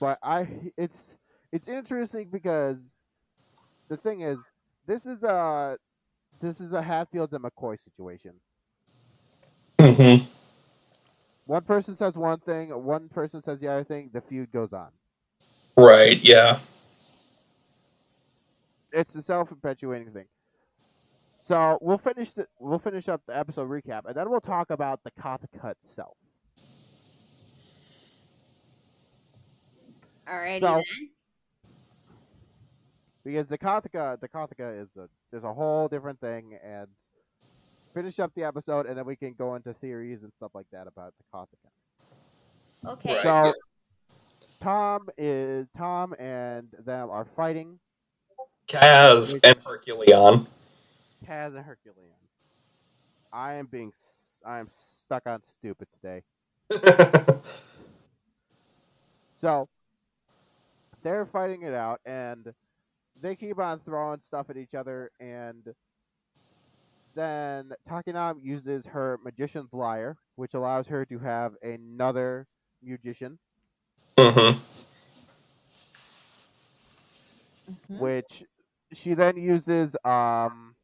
But 0.00 0.18
I 0.22 0.48
it's 0.76 1.16
it's 1.52 1.68
interesting 1.68 2.28
because 2.32 2.91
the 3.88 3.96
thing 3.96 4.20
is 4.22 4.38
this 4.86 5.06
is 5.06 5.22
a 5.22 5.76
this 6.40 6.60
is 6.60 6.72
a 6.72 6.82
Hatfields 6.82 7.32
and 7.34 7.44
McCoy 7.44 7.78
situation. 7.78 8.32
hmm 9.80 10.16
One 11.46 11.62
person 11.62 11.94
says 11.94 12.16
one 12.16 12.38
thing, 12.40 12.70
one 12.70 13.08
person 13.08 13.40
says 13.40 13.60
the 13.60 13.68
other 13.68 13.84
thing, 13.84 14.10
the 14.12 14.20
feud 14.20 14.50
goes 14.52 14.72
on. 14.72 14.88
Right, 15.76 16.18
yeah. 16.22 16.58
It's 18.92 19.14
a 19.14 19.22
self 19.22 19.48
perpetuating 19.48 20.10
thing. 20.12 20.26
So 21.38 21.78
we'll 21.80 21.98
finish 21.98 22.32
the, 22.32 22.46
we'll 22.60 22.78
finish 22.78 23.08
up 23.08 23.22
the 23.26 23.36
episode 23.36 23.68
recap, 23.68 24.06
and 24.06 24.14
then 24.14 24.28
we'll 24.30 24.40
talk 24.40 24.70
about 24.70 25.00
the 25.02 25.10
Cothica 25.12 25.70
itself. 25.72 26.16
Alrighty 30.28 30.60
So- 30.60 30.74
then. 30.74 31.10
Because 33.24 33.48
the 33.48 33.58
Cothica 33.58 34.18
the 34.20 34.28
Cothica 34.28 34.80
is 34.82 34.96
a 34.96 35.08
there's 35.30 35.44
a 35.44 35.52
whole 35.52 35.88
different 35.88 36.20
thing, 36.20 36.58
and 36.64 36.88
finish 37.94 38.18
up 38.18 38.32
the 38.34 38.44
episode, 38.44 38.86
and 38.86 38.96
then 38.96 39.04
we 39.04 39.16
can 39.16 39.34
go 39.34 39.54
into 39.54 39.72
theories 39.72 40.22
and 40.22 40.32
stuff 40.32 40.52
like 40.54 40.66
that 40.72 40.86
about 40.86 41.14
the 41.18 41.24
Cothica. 41.32 42.92
Okay. 42.92 43.14
Right. 43.14 43.22
So 43.22 43.54
Tom 44.60 45.08
is 45.16 45.68
Tom 45.76 46.14
and 46.18 46.68
them 46.84 47.10
are 47.10 47.24
fighting 47.24 47.78
Kaz 48.66 49.38
and 49.44 49.56
Herculeon. 49.64 50.46
Kaz 51.26 51.56
and 51.56 51.64
Herculean. 51.64 52.10
I 53.32 53.54
am 53.54 53.66
being 53.66 53.92
I 54.44 54.58
am 54.58 54.68
stuck 54.70 55.26
on 55.26 55.42
stupid 55.42 55.88
today. 55.94 56.22
So 59.42 59.68
they're 61.02 61.26
fighting 61.26 61.62
it 61.62 61.74
out, 61.74 62.00
and 62.06 62.54
they 63.22 63.36
keep 63.36 63.58
on 63.58 63.78
throwing 63.78 64.20
stuff 64.20 64.50
at 64.50 64.56
each 64.58 64.74
other, 64.74 65.10
and 65.20 65.74
then 67.14 67.72
Takinom 67.88 68.42
uses 68.42 68.86
her 68.86 69.18
magician's 69.24 69.72
lyre, 69.72 70.16
which 70.36 70.54
allows 70.54 70.88
her 70.88 71.04
to 71.06 71.18
have 71.18 71.54
another 71.62 72.46
musician, 72.82 73.38
hmm 74.18 74.52
Mhm. 77.90 77.98
which 78.00 78.42
she 78.92 79.14
then 79.14 79.36
uses. 79.36 79.94
Um, 80.04 80.74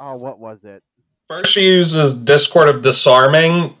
oh, 0.00 0.16
what 0.16 0.38
was 0.38 0.64
it? 0.64 0.82
First, 1.28 1.52
she 1.52 1.66
uses 1.68 2.14
Discord 2.14 2.68
of 2.68 2.82
Disarming 2.82 3.76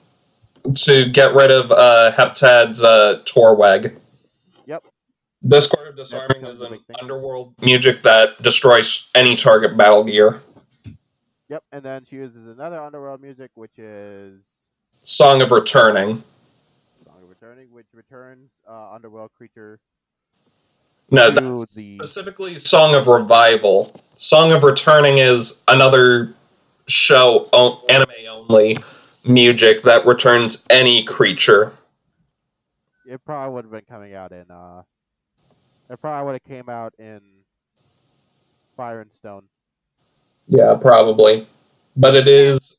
to 0.74 1.06
get 1.10 1.34
rid 1.34 1.50
of 1.50 1.72
uh, 1.72 2.12
Heptad's 2.12 2.82
uh, 2.82 3.22
Torwegg. 3.24 3.96
Yep. 5.42 5.50
Discord 5.50 5.88
of 5.88 5.96
Disarming 5.96 6.44
is 6.44 6.60
an 6.60 6.78
underworld 7.00 7.54
music 7.60 8.02
that 8.02 8.40
destroys 8.42 9.10
any 9.14 9.34
target 9.36 9.76
battle 9.76 10.04
gear. 10.04 10.40
Yep, 11.48 11.62
and 11.72 11.82
then 11.84 12.04
she 12.04 12.16
uses 12.16 12.46
another 12.46 12.80
underworld 12.80 13.20
music, 13.20 13.50
which 13.54 13.78
is 13.78 14.42
Song 15.02 15.42
of 15.42 15.50
Returning. 15.50 16.22
Song 17.04 17.22
of 17.22 17.28
Returning, 17.28 17.72
which 17.72 17.86
returns 17.92 18.50
uh, 18.68 18.92
underworld 18.92 19.32
creature 19.36 19.80
No, 21.10 21.30
that's 21.30 21.74
the 21.74 21.96
specifically 21.96 22.58
Song 22.58 22.94
of 22.94 23.06
Revival. 23.08 23.94
Song 24.14 24.52
of 24.52 24.62
Returning 24.62 25.18
is 25.18 25.62
another 25.68 26.32
show, 26.86 27.48
o- 27.52 27.84
anime 27.88 28.08
only 28.30 28.78
music 29.24 29.82
that 29.82 30.06
returns 30.06 30.64
any 30.70 31.02
creature. 31.04 31.72
it 33.06 33.20
probably 33.26 33.52
would 33.54 33.64
have 33.64 33.72
been 33.72 33.84
coming 33.88 34.14
out 34.14 34.32
in 34.32 34.50
uh 34.50 34.82
it 35.92 36.00
probably 36.00 36.24
would 36.26 36.32
have 36.42 36.44
came 36.44 36.68
out 36.68 36.94
in 36.98 37.20
Fire 38.76 39.00
and 39.02 39.12
Stone. 39.12 39.44
Yeah, 40.48 40.74
probably. 40.80 41.46
But 41.96 42.14
it 42.16 42.26
is 42.26 42.76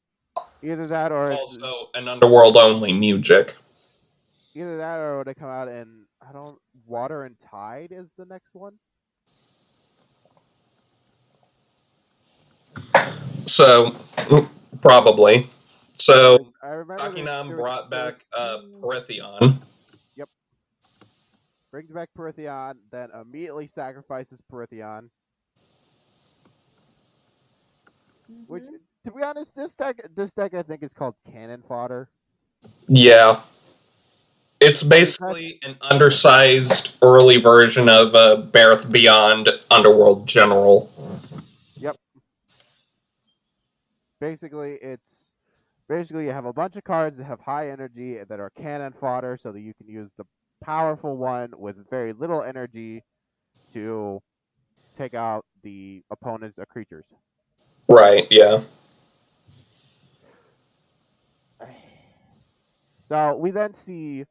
Either 0.64 0.84
that 0.86 1.12
or 1.12 1.32
it's, 1.32 1.40
also 1.40 1.90
an 1.94 2.08
underworld 2.08 2.58
only 2.58 2.92
music. 2.94 3.56
either 4.56 4.78
that 4.78 4.98
or 4.98 5.16
it 5.16 5.18
would 5.20 5.28
have 5.28 5.36
come 5.36 5.50
out 5.50 5.68
in 5.68 6.06
I 6.28 6.32
don't 6.32 6.58
Water 6.88 7.24
and 7.26 7.36
Tide 7.40 7.90
is 7.92 8.14
the 8.18 8.26
next 8.26 8.56
one. 8.56 8.74
So, 13.46 13.94
probably. 14.82 15.48
So, 15.98 16.48
I 16.64 16.68
remember 16.70 17.04
there- 17.04 17.14
there 17.14 17.26
Takinom 17.26 17.58
brought 17.58 17.90
back 17.92 18.16
uh, 18.36 18.62
Pyrithion. 18.82 19.58
Brings 21.74 21.92
back 21.92 22.10
Pyrithion, 22.16 22.76
then 22.92 23.10
immediately 23.20 23.66
sacrifices 23.66 24.40
Pyrithion. 24.52 25.10
Which, 28.46 28.66
Mhm. 28.66 28.78
to 29.06 29.12
be 29.12 29.24
honest, 29.24 29.56
this 29.56 29.74
deck 29.74 30.00
this 30.16 30.32
deck 30.34 30.54
I 30.54 30.62
think 30.62 30.84
is 30.84 30.94
called 30.94 31.16
cannon 31.26 31.64
fodder. 31.64 32.12
Yeah. 32.88 33.42
It's 34.62 34.84
basically 34.84 35.58
an 35.64 35.78
undersized 35.82 36.96
early 37.02 37.38
version 37.38 37.90
of 37.90 38.14
uh, 38.14 38.44
Barath 38.52 38.92
Beyond 38.92 39.50
Underworld 39.72 40.28
General. 40.28 40.92
Yep. 41.78 41.96
Basically, 44.22 44.76
it's 44.76 45.32
basically 45.90 46.26
you 46.26 46.34
have 46.34 46.46
a 46.46 46.54
bunch 46.54 46.76
of 46.76 46.84
cards 46.84 47.18
that 47.18 47.24
have 47.24 47.40
high 47.40 47.72
energy 47.72 48.24
that 48.24 48.40
are 48.40 48.52
cannon 48.52 48.94
fodder, 48.94 49.38
so 49.38 49.52
that 49.52 49.62
you 49.62 49.74
can 49.74 49.88
use 49.88 50.12
the 50.18 50.26
powerful 50.64 51.16
one 51.18 51.54
with 51.58 51.90
very 51.90 52.14
little 52.14 52.42
energy 52.42 53.04
to 53.74 54.22
take 54.98 55.14
out 55.14 55.46
the 55.64 56.04
opponent's 56.12 56.58
uh, 56.58 56.66
creatures. 56.66 57.06
Right, 57.88 58.28
yeah. 58.32 58.62
So 63.06 63.36
we 63.36 63.52
then 63.52 63.74
see. 63.74 64.24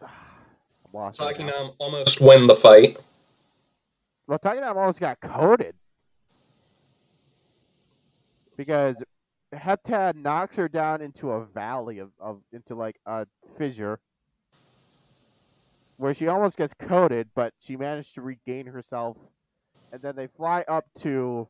Takinom 0.94 1.74
almost 1.78 2.20
win 2.20 2.46
the 2.46 2.54
fight. 2.54 2.96
Well, 4.26 4.38
Titanam 4.38 4.76
almost 4.76 5.00
got 5.00 5.20
coated 5.20 5.74
because 8.56 9.02
Heptad 9.52 10.14
knocks 10.16 10.56
her 10.56 10.68
down 10.68 11.00
into 11.02 11.30
a 11.30 11.44
valley 11.44 11.98
of, 11.98 12.10
of 12.18 12.40
into 12.52 12.74
like 12.74 12.96
a 13.06 13.26
fissure 13.58 14.00
where 15.98 16.14
she 16.14 16.26
almost 16.28 16.56
gets 16.56 16.74
coated, 16.74 17.28
but 17.34 17.52
she 17.60 17.76
managed 17.76 18.14
to 18.14 18.22
regain 18.22 18.66
herself, 18.66 19.16
and 19.92 20.00
then 20.02 20.16
they 20.16 20.26
fly 20.26 20.64
up 20.68 20.86
to 21.00 21.48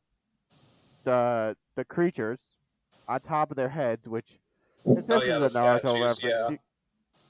the 1.05 1.57
the 1.77 1.85
creatures 1.85 2.43
on 3.09 3.21
top 3.21 3.51
of 3.51 3.57
their 3.57 3.69
heads, 3.69 4.09
which 4.09 4.38
if 4.85 5.07
this 5.07 5.23
Oh, 5.23 5.25
yeah, 5.25 5.38
is 5.38 5.55
a 5.55 5.59
Naruto 5.61 5.79
statues, 5.81 5.95
reference, 6.01 6.23
yeah. 6.23 6.49
you- 6.51 6.59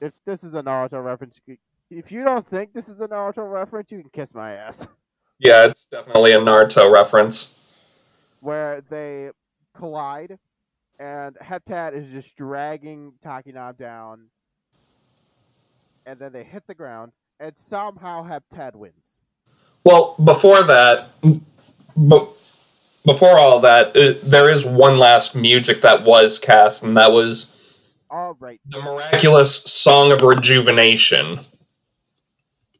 if 0.01 0.13
this 0.25 0.43
is 0.43 0.53
a 0.55 0.61
Naruto 0.63 1.03
reference, 1.03 1.39
if 1.89 2.11
you 2.11 2.23
don't 2.25 2.45
think 2.45 2.73
this 2.73 2.89
is 2.89 2.99
a 2.99 3.07
Naruto 3.07 3.49
reference, 3.49 3.91
you 3.91 4.01
can 4.01 4.09
kiss 4.09 4.33
my 4.33 4.53
ass. 4.53 4.85
Yeah, 5.39 5.65
it's 5.65 5.87
definitely 5.87 6.31
a 6.31 6.39
Naruto 6.39 6.89
reference. 6.89 7.59
where 8.39 8.81
they 8.81 9.31
collide, 9.73 10.37
and 10.99 11.35
Heptad 11.35 11.93
is 11.93 12.09
just 12.11 12.35
dragging 12.35 13.13
Takinom 13.23 13.77
down, 13.77 14.27
and 16.05 16.19
then 16.19 16.31
they 16.33 16.43
hit 16.43 16.65
the 16.67 16.75
ground, 16.75 17.11
and 17.39 17.55
somehow 17.57 18.23
Heptad 18.23 18.75
wins. 18.75 19.19
Well, 19.83 20.15
before 20.23 20.63
that, 20.63 21.09
b- 21.21 22.27
before 23.05 23.37
all 23.39 23.59
that, 23.61 23.95
uh, 23.97 24.13
there 24.23 24.49
is 24.49 24.65
one 24.65 24.97
last 24.97 25.35
music 25.35 25.81
that 25.81 26.03
was 26.03 26.39
cast, 26.39 26.83
and 26.83 26.95
that 26.97 27.11
was 27.11 27.97
All 28.09 28.35
right, 28.39 28.59
the 28.65 28.81
miraculous 28.81 29.55
Song 29.63 30.11
of 30.11 30.21
Rejuvenation. 30.21 31.39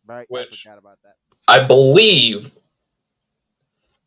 right. 0.07 0.25
Which- 0.29 0.65
I 0.67 0.73
about 0.73 0.99
that. 1.03 1.15
I 1.45 1.59
believe 1.61 2.55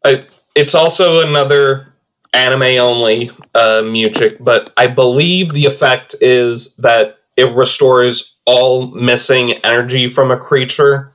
I, 0.04 0.24
it's 0.54 0.74
also 0.74 1.20
another 1.26 1.92
anime 2.36 2.78
only 2.78 3.30
uh, 3.54 3.82
music, 3.82 4.36
but 4.40 4.72
I 4.76 4.86
believe 4.88 5.52
the 5.52 5.66
effect 5.66 6.14
is 6.20 6.76
that 6.76 7.18
it 7.36 7.54
restores 7.54 8.36
all 8.46 8.88
missing 8.88 9.52
energy 9.64 10.08
from 10.08 10.30
a 10.30 10.36
creature. 10.36 11.12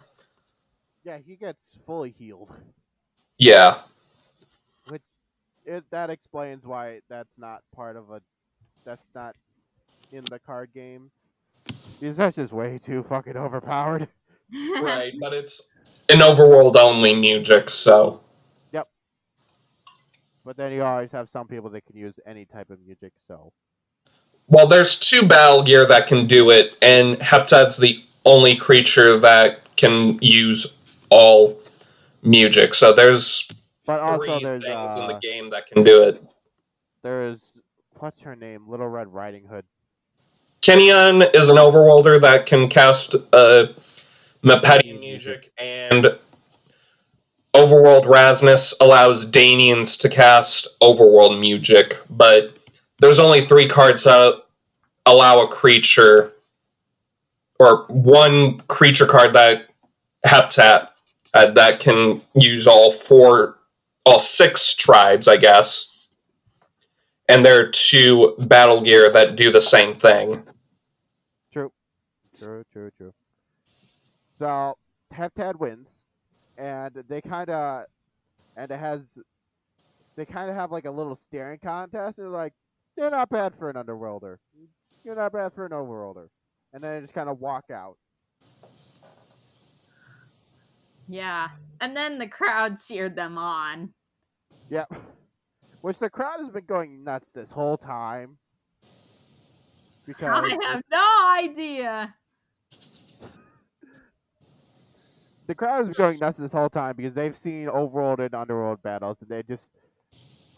Yeah, 1.04 1.18
he 1.20 1.36
gets 1.38 1.78
fully 1.86 2.12
healed. 2.12 2.56
Yeah, 3.38 3.78
It, 5.66 5.84
that 5.92 6.10
explains 6.10 6.66
why 6.66 7.02
that's 7.10 7.38
not 7.38 7.64
part 7.76 7.96
of 7.98 8.12
a. 8.12 8.22
That's 8.86 9.10
not 9.16 9.36
in 10.12 10.30
the 10.30 10.40
card 10.40 10.72
game. 10.74 11.12
Because 12.00 12.18
that's 12.18 12.36
just 12.38 12.54
way 12.54 12.78
too 12.78 13.04
fucking 13.04 13.38
overpowered. 13.38 14.08
right, 14.78 15.14
but 15.20 15.34
it's 15.34 15.70
an 16.10 16.20
overworld 16.20 16.76
only 16.78 17.16
music, 17.16 17.70
so 17.70 18.22
But 20.44 20.58
then 20.58 20.72
you 20.72 20.84
always 20.84 21.12
have 21.12 21.30
some 21.30 21.48
people 21.48 21.70
that 21.72 21.86
can 21.86 21.96
use 21.96 22.20
any 22.26 22.46
type 22.46 22.70
of 22.72 22.80
music, 22.86 23.14
so. 23.26 23.54
well, 24.48 24.68
there's 24.68 24.98
two 25.00 25.28
battle 25.28 25.64
gear 25.64 25.86
that 25.88 26.08
can 26.08 26.28
do 26.28 26.50
it, 26.50 26.76
and 26.82 27.18
Heptad's 27.20 27.78
the 27.78 28.02
only 28.26 28.56
creature 28.56 29.18
that 29.18 29.60
can 29.78 30.18
use 30.22 31.06
all 31.10 31.60
music. 32.24 32.74
So 32.74 32.94
there's 32.94 33.48
But 33.86 34.00
also 34.00 34.26
three 34.40 34.44
there's 34.44 34.64
things 34.66 34.96
in 34.96 35.08
the 35.08 35.16
uh, 35.16 35.20
game 35.22 35.50
that 35.52 35.68
can 35.68 35.84
do 35.84 36.04
it. 36.04 36.24
there's 37.04 37.58
what's 38.00 38.22
her 38.22 38.36
name? 38.36 38.68
Little 38.68 38.88
Red 38.88 39.14
Riding 39.14 39.46
Hood. 39.46 39.66
Kenyon 40.62 41.24
is 41.34 41.50
an 41.50 41.58
overworlder 41.58 42.22
that 42.22 42.46
can 42.46 42.68
cast 42.68 43.16
uh, 43.34 43.68
Mipedian 44.44 45.00
music, 45.00 45.52
and 45.58 46.18
Overworld 47.54 48.06
Rasnus 48.06 48.74
allows 48.80 49.30
Danians 49.30 50.00
to 50.00 50.10
cast 50.10 50.68
Overworld 50.82 51.40
music, 51.40 51.98
but 52.10 52.58
there's 53.00 53.20
only 53.20 53.42
three 53.42 53.68
cards 53.68 54.06
that 54.06 54.42
allow 55.06 55.42
a 55.42 55.48
creature, 55.48 56.32
or 57.60 57.86
one 57.88 58.60
creature 58.62 59.06
card 59.06 59.34
that 59.34 59.68
Heptad 60.26 60.90
uh, 61.34 61.52
that 61.52 61.80
can 61.80 62.22
use 62.36 62.68
all 62.68 62.92
four, 62.92 63.58
all 64.06 64.20
six 64.20 64.74
tribes, 64.74 65.28
I 65.28 65.38
guess. 65.38 66.08
And 67.28 67.46
there 67.46 67.62
are 67.62 67.70
two 67.70 68.36
battle 68.40 68.82
gear 68.82 69.10
that 69.12 69.36
do 69.36 69.52
the 69.52 69.62
same 69.62 69.94
thing. 69.94 70.44
True. 71.52 71.72
True, 72.38 72.64
true, 72.72 72.92
true. 72.98 73.14
So 74.36 74.76
Heptad 75.14 75.60
wins, 75.60 76.06
and 76.62 77.04
they 77.10 77.22
kind 77.22 77.50
of, 77.50 77.86
and 78.56 78.72
it 78.72 78.78
has, 78.78 79.18
they 80.16 80.26
kind 80.26 80.48
of 80.48 80.56
have 80.56 80.72
like 80.72 80.86
a 80.86 80.92
little 80.92 81.16
staring 81.16 81.58
contest. 81.58 82.20
and 82.20 82.28
They're 82.28 82.32
like, 82.32 82.54
you're 82.96 83.10
not 83.10 83.30
bad 83.30 83.56
for 83.56 83.70
an 83.70 83.76
underworlder. 83.76 84.38
You're 85.04 85.16
not 85.16 85.34
bad 85.34 85.54
for 85.54 85.66
an 85.66 85.72
overworlder. 85.72 86.28
And 86.74 86.84
then 86.84 86.94
they 86.94 87.02
just 87.02 87.16
kind 87.16 87.30
of 87.30 87.40
walk 87.40 87.66
out. 87.74 87.98
yeah. 91.08 91.50
And 91.82 91.98
then 91.98 92.20
the 92.20 92.28
crowd 92.28 92.78
cheered 92.80 93.16
them 93.16 93.38
on. 93.38 93.92
Yep. 94.70 94.94
Which 95.82 95.98
the 95.98 96.12
crowd 96.12 96.38
has 96.38 96.50
been 96.50 96.66
going 96.66 97.04
nuts 97.04 97.32
this 97.32 97.52
whole 97.52 97.78
time. 97.78 98.38
Because 100.08 100.44
I 100.44 100.58
have 100.72 100.82
no 100.92 101.36
idea. 101.38 102.16
The 105.52 105.56
crowd 105.56 105.90
is 105.90 105.98
going 105.98 106.18
nuts 106.18 106.38
this 106.38 106.54
whole 106.54 106.70
time 106.70 106.96
because 106.96 107.14
they've 107.14 107.36
seen 107.36 107.68
overworld 107.68 108.20
and 108.20 108.34
underworld 108.34 108.82
battles, 108.84 109.22
and 109.22 109.30
they 109.30 109.44
just 109.44 109.70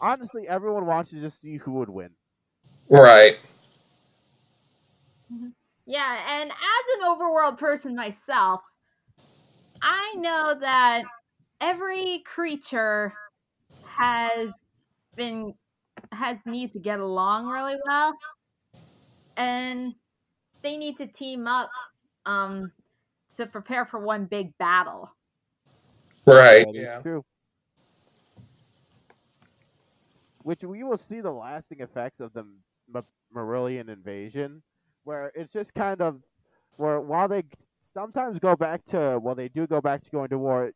honestly 0.00 0.46
everyone 0.46 0.86
wants 0.86 1.10
to 1.10 1.20
just 1.20 1.40
see 1.40 1.56
who 1.56 1.72
would 1.72 1.90
win. 1.90 2.10
Right. 2.88 3.36
Yeah, 5.84 6.40
and 6.40 6.48
as 6.48 6.96
an 6.96 7.08
overworld 7.08 7.58
person 7.58 7.96
myself, 7.96 8.60
I 9.82 10.14
know 10.16 10.54
that 10.60 11.02
every 11.60 12.22
creature 12.24 13.12
has 13.98 14.50
been 15.16 15.54
has 16.12 16.38
need 16.46 16.72
to 16.74 16.78
get 16.78 17.00
along 17.00 17.48
really 17.48 17.80
well. 17.84 18.14
And 19.36 19.92
they 20.62 20.76
need 20.76 20.98
to 20.98 21.08
team 21.08 21.48
up 21.48 21.70
um 22.26 22.70
to 23.36 23.46
prepare 23.46 23.84
for 23.84 24.00
one 24.00 24.26
big 24.26 24.56
battle. 24.58 25.10
Right. 26.26 26.66
Yeah. 26.72 27.00
true. 27.00 27.24
Which 30.42 30.62
we 30.62 30.82
will 30.82 30.98
see 30.98 31.20
the 31.20 31.32
lasting 31.32 31.80
effects 31.80 32.20
of 32.20 32.32
the 32.32 32.44
M- 32.94 33.02
M'arrillian 33.34 33.88
invasion, 33.88 34.62
where 35.04 35.32
it's 35.34 35.52
just 35.52 35.74
kind 35.74 36.00
of 36.00 36.20
where 36.76 37.00
while 37.00 37.28
they 37.28 37.44
sometimes 37.80 38.38
go 38.38 38.56
back 38.56 38.84
to 38.86 39.18
well 39.22 39.34
they 39.34 39.48
do 39.48 39.66
go 39.66 39.80
back 39.80 40.02
to 40.02 40.10
going 40.10 40.28
to 40.28 40.38
war. 40.38 40.70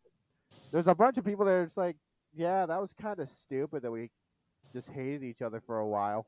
There's 0.73 0.89
a 0.89 0.95
bunch 0.95 1.19
of 1.19 1.25
people 1.25 1.45
that 1.45 1.53
are 1.53 1.65
just 1.65 1.77
like, 1.77 1.97
yeah, 2.35 2.65
that 2.65 2.81
was 2.81 2.95
kind 2.95 3.19
of 3.21 3.29
stupid 3.29 3.83
that 3.83 3.91
we 3.91 4.11
just 4.73 4.91
hated 4.91 5.23
each 5.23 5.43
other 5.43 5.61
for 5.61 5.79
a 5.79 5.87
while. 5.87 6.27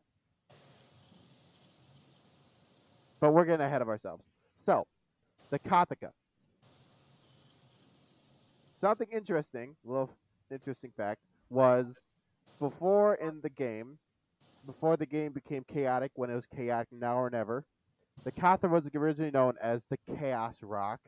But 3.21 3.33
we're 3.33 3.45
getting 3.45 3.65
ahead 3.65 3.83
of 3.83 3.89
ourselves. 3.89 4.31
So, 4.55 4.87
the 5.51 5.59
Cothica. 5.59 6.11
Something 8.81 9.09
interesting, 9.13 9.77
a 9.87 9.91
little 9.91 10.11
interesting 10.51 10.91
fact, 10.97 11.21
was 11.51 12.07
before 12.59 13.17
in 13.17 13.43
the 13.43 13.51
game, 13.51 13.99
before 14.65 14.97
the 14.97 15.05
game 15.05 15.33
became 15.33 15.65
chaotic, 15.65 16.13
when 16.15 16.31
it 16.31 16.35
was 16.35 16.47
chaotic 16.47 16.89
now 16.91 17.19
or 17.19 17.29
never, 17.29 17.67
the 18.25 18.33
Katha 18.33 18.71
was 18.71 18.89
originally 18.95 19.33
known 19.33 19.57
as 19.61 19.85
the 19.85 19.99
Chaos 20.17 20.63
Rock, 20.63 21.01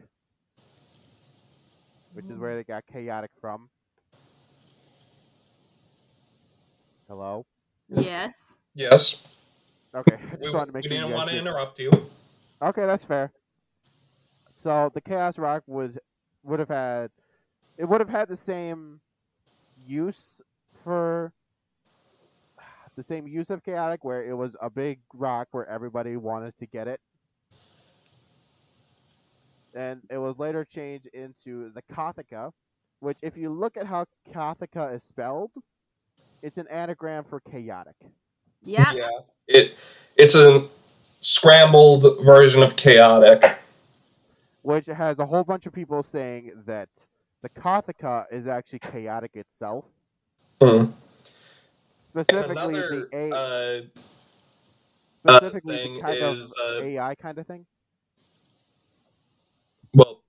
which 2.12 2.26
is 2.26 2.36
where 2.36 2.50
hmm. 2.50 2.58
they 2.58 2.64
got 2.64 2.84
chaotic 2.84 3.30
from. 3.40 3.70
Hello. 7.08 7.46
Yes. 7.88 8.34
Yes. 8.74 9.34
Okay, 9.94 10.16
I 10.16 10.34
We, 10.34 10.42
just 10.42 10.52
wanted 10.52 10.66
to 10.66 10.72
make 10.72 10.82
we 10.82 10.88
sure 10.90 10.96
you 10.98 11.02
didn't 11.04 11.16
want 11.16 11.30
to 11.30 11.36
did- 11.36 11.40
interrupt 11.40 11.78
you. 11.78 11.90
Okay, 12.60 12.84
that's 12.84 13.06
fair. 13.06 13.32
So 14.58 14.90
the 14.92 15.00
Chaos 15.00 15.38
Rock 15.38 15.62
would 15.66 15.98
would 16.44 16.58
have 16.58 16.68
had 16.68 17.10
it 17.78 17.84
would 17.84 18.00
have 18.00 18.08
had 18.08 18.28
the 18.28 18.36
same 18.36 19.00
use 19.86 20.40
for 20.84 21.32
the 22.96 23.02
same 23.02 23.26
use 23.26 23.50
of 23.50 23.64
chaotic 23.64 24.04
where 24.04 24.24
it 24.24 24.34
was 24.34 24.56
a 24.60 24.70
big 24.70 25.00
rock 25.14 25.48
where 25.52 25.66
everybody 25.68 26.16
wanted 26.16 26.56
to 26.58 26.66
get 26.66 26.88
it. 26.88 27.00
And 29.74 30.02
it 30.10 30.18
was 30.18 30.38
later 30.38 30.64
changed 30.64 31.06
into 31.14 31.70
the 31.70 31.80
Cothica, 31.90 32.52
which 33.00 33.18
if 33.22 33.38
you 33.38 33.48
look 33.48 33.78
at 33.78 33.86
how 33.86 34.04
Cothica 34.30 34.94
is 34.94 35.02
spelled, 35.02 35.50
it's 36.42 36.58
an 36.58 36.66
anagram 36.68 37.24
for 37.24 37.40
chaotic. 37.40 37.96
Yeah. 38.62 38.92
Yeah. 38.92 39.08
It 39.48 39.78
it's 40.16 40.34
a 40.34 40.66
scrambled 41.20 42.24
version 42.24 42.62
of 42.62 42.76
chaotic. 42.76 43.56
which 44.62 44.86
has 44.86 45.18
a 45.18 45.26
whole 45.26 45.44
bunch 45.44 45.66
of 45.66 45.72
people 45.72 46.02
saying 46.02 46.52
that 46.66 46.88
the 47.42 47.48
Cothica 47.50 48.24
is 48.30 48.46
actually 48.46 48.78
chaotic 48.78 49.32
itself. 49.34 49.84
Hmm. 50.60 50.86
Specifically, 52.08 52.52
another 52.52 53.08
the 53.10 53.16
A, 53.16 53.30
uh, 53.34 53.80
specifically 55.18 55.76
thing 55.76 55.94
the 55.94 56.00
kind 56.00 56.38
is, 56.38 56.54
of 56.54 56.82
uh, 56.82 56.84
AI 56.84 57.14
kind 57.16 57.38
of 57.38 57.46
thing. 57.46 57.66
well, 59.94 60.22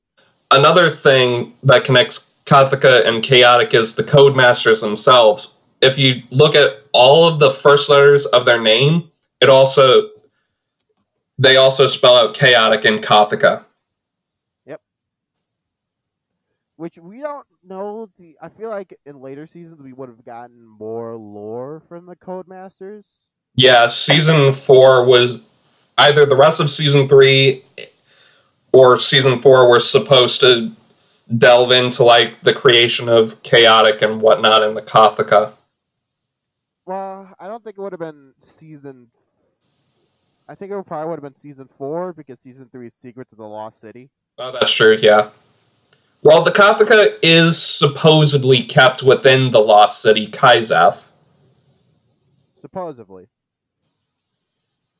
another 0.52 0.90
thing 0.90 1.54
that 1.64 1.84
connects 1.84 2.42
Cothica 2.46 3.06
and 3.06 3.22
chaotic 3.22 3.74
is 3.74 3.96
the 3.96 4.04
codemasters 4.04 4.82
themselves. 4.82 5.60
If 5.82 5.98
you 5.98 6.24
look 6.32 6.56
at 6.56 6.84
all 6.94 7.28
of 7.28 7.40
the 7.40 7.52
first 7.52 7.90
letters 7.90 8.26
of 8.28 8.46
their 8.46 8.62
name, 8.62 9.12
it 9.42 9.50
also 9.50 10.10
they 11.38 11.58
also 11.58 11.88
spell 11.88 12.16
out 12.16 12.34
chaotic 12.34 12.86
in 12.86 13.00
Cothica. 13.00 13.66
Which 16.76 16.98
we 16.98 17.20
don't 17.20 17.46
know. 17.64 18.10
The 18.18 18.36
I 18.42 18.50
feel 18.50 18.70
like 18.70 18.98
in 19.06 19.20
later 19.20 19.46
seasons 19.46 19.82
we 19.82 19.94
would 19.94 20.10
have 20.10 20.26
gotten 20.26 20.66
more 20.66 21.16
lore 21.16 21.82
from 21.88 22.06
the 22.06 22.16
Codemasters. 22.16 23.06
Yeah, 23.56 23.88
season 23.88 24.52
four 24.52 25.06
was 25.06 25.48
either 25.98 26.26
the 26.26 26.36
rest 26.36 26.60
of 26.60 26.70
season 26.70 27.08
three 27.08 27.64
or 28.72 28.98
season 28.98 29.40
four 29.40 29.70
were 29.70 29.80
supposed 29.80 30.42
to 30.42 30.72
delve 31.38 31.72
into 31.72 32.04
like 32.04 32.42
the 32.42 32.54
creation 32.54 33.08
of 33.08 33.42
chaotic 33.44 34.02
and 34.02 34.22
whatnot 34.22 34.64
in 34.64 34.74
the 34.74 34.82
Cothica. 34.82 35.54
Well, 36.86 37.34
I 37.40 37.48
don't 37.48 37.64
think 37.64 37.78
it 37.78 37.82
would 37.82 37.94
have 37.94 38.00
been 38.00 38.34
season. 38.42 39.08
I 40.50 40.56
think 40.56 40.72
it 40.72 40.76
would 40.76 40.86
probably 40.86 41.10
would 41.10 41.16
have 41.16 41.24
been 41.24 41.34
season 41.34 41.70
four 41.78 42.12
because 42.12 42.40
season 42.40 42.68
three 42.70 42.88
is 42.88 42.94
Secrets 42.94 43.32
of 43.32 43.38
the 43.38 43.48
Lost 43.48 43.80
City. 43.80 44.10
Oh, 44.38 44.52
that's 44.52 44.74
true, 44.74 44.98
yeah. 45.02 45.30
Well, 46.24 46.42
the 46.42 46.52
Cothica 46.52 47.18
is 47.22 47.62
supposedly 47.62 48.64
kept 48.64 49.04
within 49.04 49.52
the 49.52 49.60
Lost 49.60 50.02
City 50.02 50.26
Kaizef. 50.26 51.12
supposedly. 52.62 53.28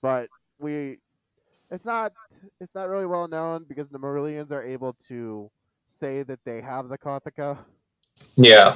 But 0.02 0.28
we, 0.60 0.98
it's 1.72 1.86
not, 1.86 2.12
it's 2.60 2.76
not 2.76 2.90
really 2.90 3.06
well 3.06 3.30
known 3.30 3.64
because 3.70 3.88
the 3.88 4.00
M'arrillians 4.00 4.52
are 4.52 4.62
able 4.62 4.94
to 5.08 5.50
say 5.88 6.24
that 6.24 6.44
they 6.44 6.60
have 6.60 6.90
the 6.90 6.98
Cothica. 6.98 7.58
Yeah. 8.36 8.76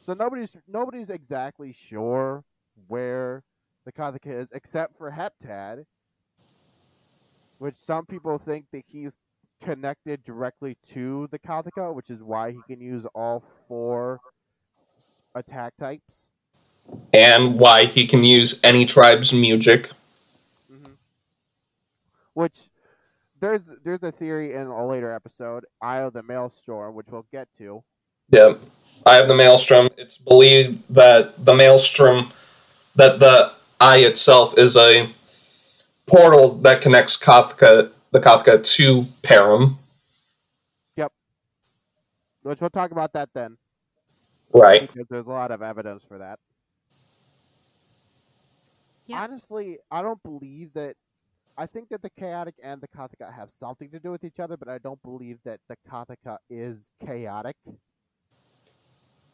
So 0.00 0.14
nobody's 0.14 0.56
nobody's 0.66 1.10
exactly 1.10 1.72
sure 1.72 2.44
where 2.88 3.42
the 3.84 3.92
Kothica 3.92 4.38
is, 4.38 4.50
except 4.52 4.96
for 4.96 5.10
Heptad, 5.10 5.84
which 7.58 7.76
some 7.76 8.06
people 8.06 8.38
think 8.38 8.66
that 8.72 8.84
he's 8.86 9.18
connected 9.64 10.22
directly 10.24 10.76
to 10.90 11.28
the 11.30 11.38
Cothica, 11.38 11.94
which 11.94 12.10
is 12.10 12.22
why 12.22 12.52
he 12.52 12.60
can 12.68 12.80
use 12.80 13.06
all 13.14 13.42
four 13.66 14.20
attack 15.34 15.74
types. 15.78 16.28
And 17.12 17.58
why 17.58 17.86
he 17.86 18.06
can 18.06 18.24
use 18.24 18.60
any 18.62 18.84
tribe's 18.84 19.32
music. 19.32 19.90
hmm 20.68 20.92
Which 22.34 22.58
there's 23.40 23.70
there's 23.82 24.02
a 24.02 24.12
theory 24.12 24.54
in 24.54 24.66
a 24.66 24.86
later 24.86 25.10
episode, 25.10 25.64
Eye 25.80 25.98
of 25.98 26.12
the 26.12 26.22
Maelstrom, 26.22 26.94
which 26.94 27.06
we'll 27.10 27.26
get 27.32 27.48
to. 27.58 27.82
Yeah. 28.30 28.54
I 29.06 29.16
have 29.16 29.28
the 29.28 29.34
Maelstrom. 29.34 29.88
It's 29.98 30.16
believed 30.16 30.94
that 30.94 31.44
the 31.44 31.54
Maelstrom, 31.54 32.28
that 32.96 33.18
the 33.18 33.52
eye 33.80 33.98
itself 33.98 34.56
is 34.56 34.76
a 34.76 35.08
portal 36.06 36.56
that 36.58 36.80
connects 36.80 37.16
Cothica, 37.18 37.90
the 38.14 38.20
Cothica 38.20 38.62
to 38.76 39.02
Perim. 39.22 39.74
Yep. 40.96 41.12
Which 42.44 42.60
we'll 42.60 42.70
talk 42.70 42.92
about 42.92 43.12
that 43.14 43.28
then, 43.34 43.58
Right. 44.52 44.82
because 44.82 45.08
there's 45.08 45.26
a 45.26 45.30
lot 45.30 45.50
of 45.50 45.62
evidence 45.62 46.04
for 46.04 46.18
that. 46.18 46.38
Yeah. 49.06 49.20
Honestly, 49.20 49.78
I 49.90 50.00
don't 50.00 50.22
believe 50.22 50.72
that. 50.74 50.94
I 51.58 51.66
think 51.66 51.88
that 51.90 52.02
the 52.02 52.10
chaotic 52.10 52.54
and 52.62 52.80
the 52.80 52.88
Cothica 52.88 53.32
have 53.32 53.50
something 53.50 53.90
to 53.90 54.00
do 54.00 54.10
with 54.10 54.24
each 54.24 54.40
other, 54.40 54.56
but 54.56 54.68
I 54.68 54.78
don't 54.78 55.00
believe 55.02 55.38
that 55.44 55.60
the 55.68 55.76
Cothica 55.88 56.38
is 56.48 56.90
chaotic. 57.04 57.56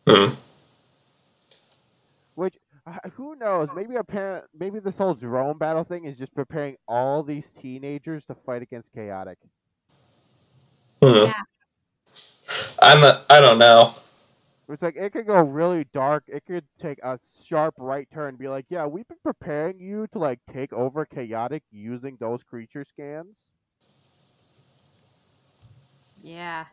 Hmm. 0.07 0.35
Which 2.35 2.57
who 3.15 3.37
knows? 3.37 3.69
Maybe 3.75 3.97
a 3.97 4.05
parent, 4.05 4.45
maybe 4.59 4.81
this 4.81 4.99
whole 4.99 5.15
drone 5.15 5.59
battle 5.59 5.85
thing 5.85 6.05
is 6.05 6.19
just 6.19 6.35
preparing 6.35 6.77
all 6.89 7.23
these 7.23 7.51
teenagers 7.53 8.25
to 8.27 8.35
fight 8.35 8.63
against 8.63 8.93
chaotic. 8.93 9.39
Hmm. 11.03 11.27
Yeah. 11.27 11.33
I'm 12.83 13.01
not, 13.01 13.25
I 13.31 13.41
don't 13.41 13.59
know. 13.59 13.95
It's 14.69 14.83
like 14.83 14.97
it 14.97 15.13
could 15.13 15.27
go 15.27 15.41
really 15.43 15.85
dark. 15.93 16.25
It 16.29 16.45
could 16.47 16.65
take 16.79 16.99
a 17.03 17.19
sharp 17.45 17.75
right 17.79 18.09
turn 18.09 18.31
and 18.31 18.39
be 18.39 18.47
like, 18.47 18.67
"Yeah, 18.69 18.87
we've 18.87 19.09
been 19.09 19.19
preparing 19.25 19.81
you 19.81 20.07
to 20.13 20.19
like 20.21 20.39
take 20.51 20.73
over 20.73 21.05
chaotic 21.05 21.65
using 21.73 22.17
those 22.21 22.45
creature 22.45 22.85
scans." 22.85 23.47
Yeah. 26.23 26.67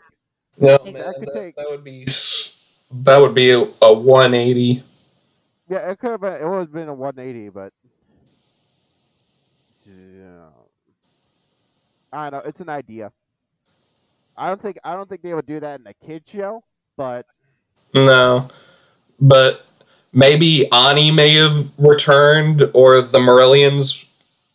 No, 0.59 0.77
man, 0.83 0.93
That 0.93 1.15
could 1.15 1.27
that, 1.29 1.33
take- 1.33 1.55
that 1.55 1.67
would 1.69 1.83
be 1.83 2.05
that 2.05 3.17
would 3.17 3.33
be 3.33 3.51
a, 3.51 3.61
a 3.81 3.93
180. 3.93 4.83
Yeah, 5.69 5.89
it 5.89 5.99
could 5.99 6.11
have 6.11 6.21
been. 6.21 6.33
It 6.33 6.47
would 6.47 6.59
have 6.59 6.71
been 6.71 6.87
a 6.87 6.93
180, 6.93 7.49
but 7.49 7.73
yeah, 9.85 10.47
I 12.13 12.29
don't 12.29 12.43
know. 12.43 12.49
It's 12.49 12.61
an 12.61 12.69
idea. 12.69 13.11
I 14.37 14.47
don't 14.47 14.61
think. 14.61 14.77
I 14.83 14.93
don't 14.95 15.09
think 15.09 15.21
they 15.21 15.33
would 15.33 15.45
do 15.45 15.59
that 15.59 15.79
in 15.79 15.87
a 15.87 15.93
kid 15.93 16.23
show, 16.25 16.63
but 16.95 17.25
No, 17.93 18.47
but 19.19 19.65
maybe 20.13 20.71
Ani 20.71 21.11
may 21.11 21.35
have 21.35 21.67
returned, 21.77 22.69
or 22.73 23.01
the 23.01 23.19
M'arrillians. 23.19 24.05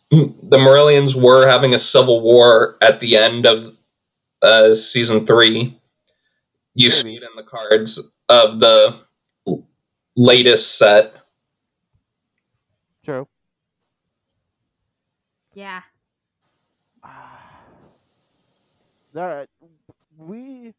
The 0.09 0.57
M'arrillians 0.57 1.15
were 1.15 1.47
having 1.47 1.73
a 1.73 1.79
civil 1.79 2.21
war 2.21 2.77
at 2.81 2.99
the 2.99 3.17
end 3.17 3.45
of 3.45 3.75
uh, 4.41 4.75
season 4.75 5.25
three. 5.25 5.79
You 6.75 6.89
see 6.91 7.15
it 7.15 7.23
in 7.23 7.35
the 7.35 7.43
cards 7.43 8.13
of 8.29 8.59
the 8.59 8.95
latest 10.15 10.77
set. 10.77 11.13
true. 13.03 13.27
Yeah. 15.53 15.81
No, 19.15 19.45
we 20.17 20.73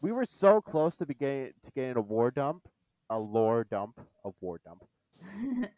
we 0.00 0.12
were 0.12 0.24
so 0.24 0.60
close 0.60 0.96
to 0.98 1.06
beginning 1.06 1.52
to 1.64 1.70
getting 1.72 1.96
a 1.96 2.00
war 2.00 2.30
dump, 2.30 2.68
a 3.10 3.18
lore 3.18 3.64
dump, 3.64 4.00
a 4.24 4.30
war 4.40 4.60
dump. 4.64 4.84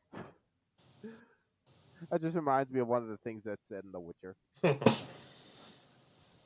That 2.10 2.20
just 2.20 2.36
reminds 2.36 2.70
me 2.70 2.80
of 2.80 2.88
one 2.88 3.02
of 3.02 3.08
the 3.08 3.16
things 3.16 3.44
that's 3.44 3.66
said 3.66 3.82
in 3.84 3.92
The 3.92 4.00
Witcher. 4.00 4.36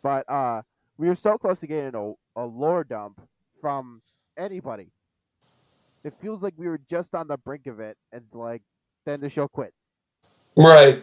But 0.02 0.30
uh, 0.30 0.62
we 0.96 1.08
were 1.08 1.16
so 1.16 1.36
close 1.36 1.60
to 1.60 1.66
getting 1.66 1.94
a, 1.94 2.40
a 2.40 2.46
lore 2.46 2.84
dump 2.84 3.20
from 3.60 4.00
anybody. 4.36 4.92
It 6.04 6.14
feels 6.14 6.42
like 6.42 6.54
we 6.56 6.68
were 6.68 6.80
just 6.88 7.14
on 7.14 7.28
the 7.28 7.38
brink 7.38 7.66
of 7.66 7.80
it, 7.80 7.96
and 8.12 8.24
like 8.32 8.62
then 9.06 9.20
the 9.20 9.28
show 9.28 9.48
quit. 9.48 9.72
right. 10.56 11.02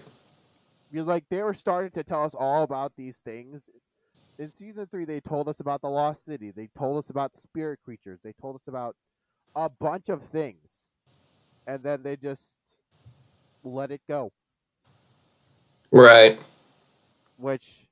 Because 0.91 1.07
like 1.07 1.25
they 1.29 1.43
were 1.43 1.53
starting 1.53 1.91
to 1.91 2.03
tell 2.03 2.23
us 2.23 2.35
all 2.35 2.63
about 2.63 2.93
these 2.97 3.17
things. 3.19 3.69
In 4.39 4.49
season 4.49 4.87
three, 4.87 5.05
they 5.05 5.21
told 5.21 5.49
us 5.49 5.59
about 5.61 5.81
the 5.81 5.89
lost 5.89 6.25
city. 6.25 6.51
They 6.51 6.69
told 6.77 6.97
us 6.97 7.09
about 7.09 7.35
spirit 7.35 7.79
creatures. 7.83 8.19
They 8.23 8.33
told 8.41 8.55
us 8.55 8.67
about 8.67 8.95
a 9.55 9.69
bunch 9.69 10.09
of 10.09 10.23
things, 10.23 10.89
and 11.67 11.81
then 11.83 12.03
they 12.03 12.17
just 12.17 12.59
let 13.63 13.91
it 13.91 14.01
go. 14.07 14.31
Right. 15.91 16.37
which 17.37 17.83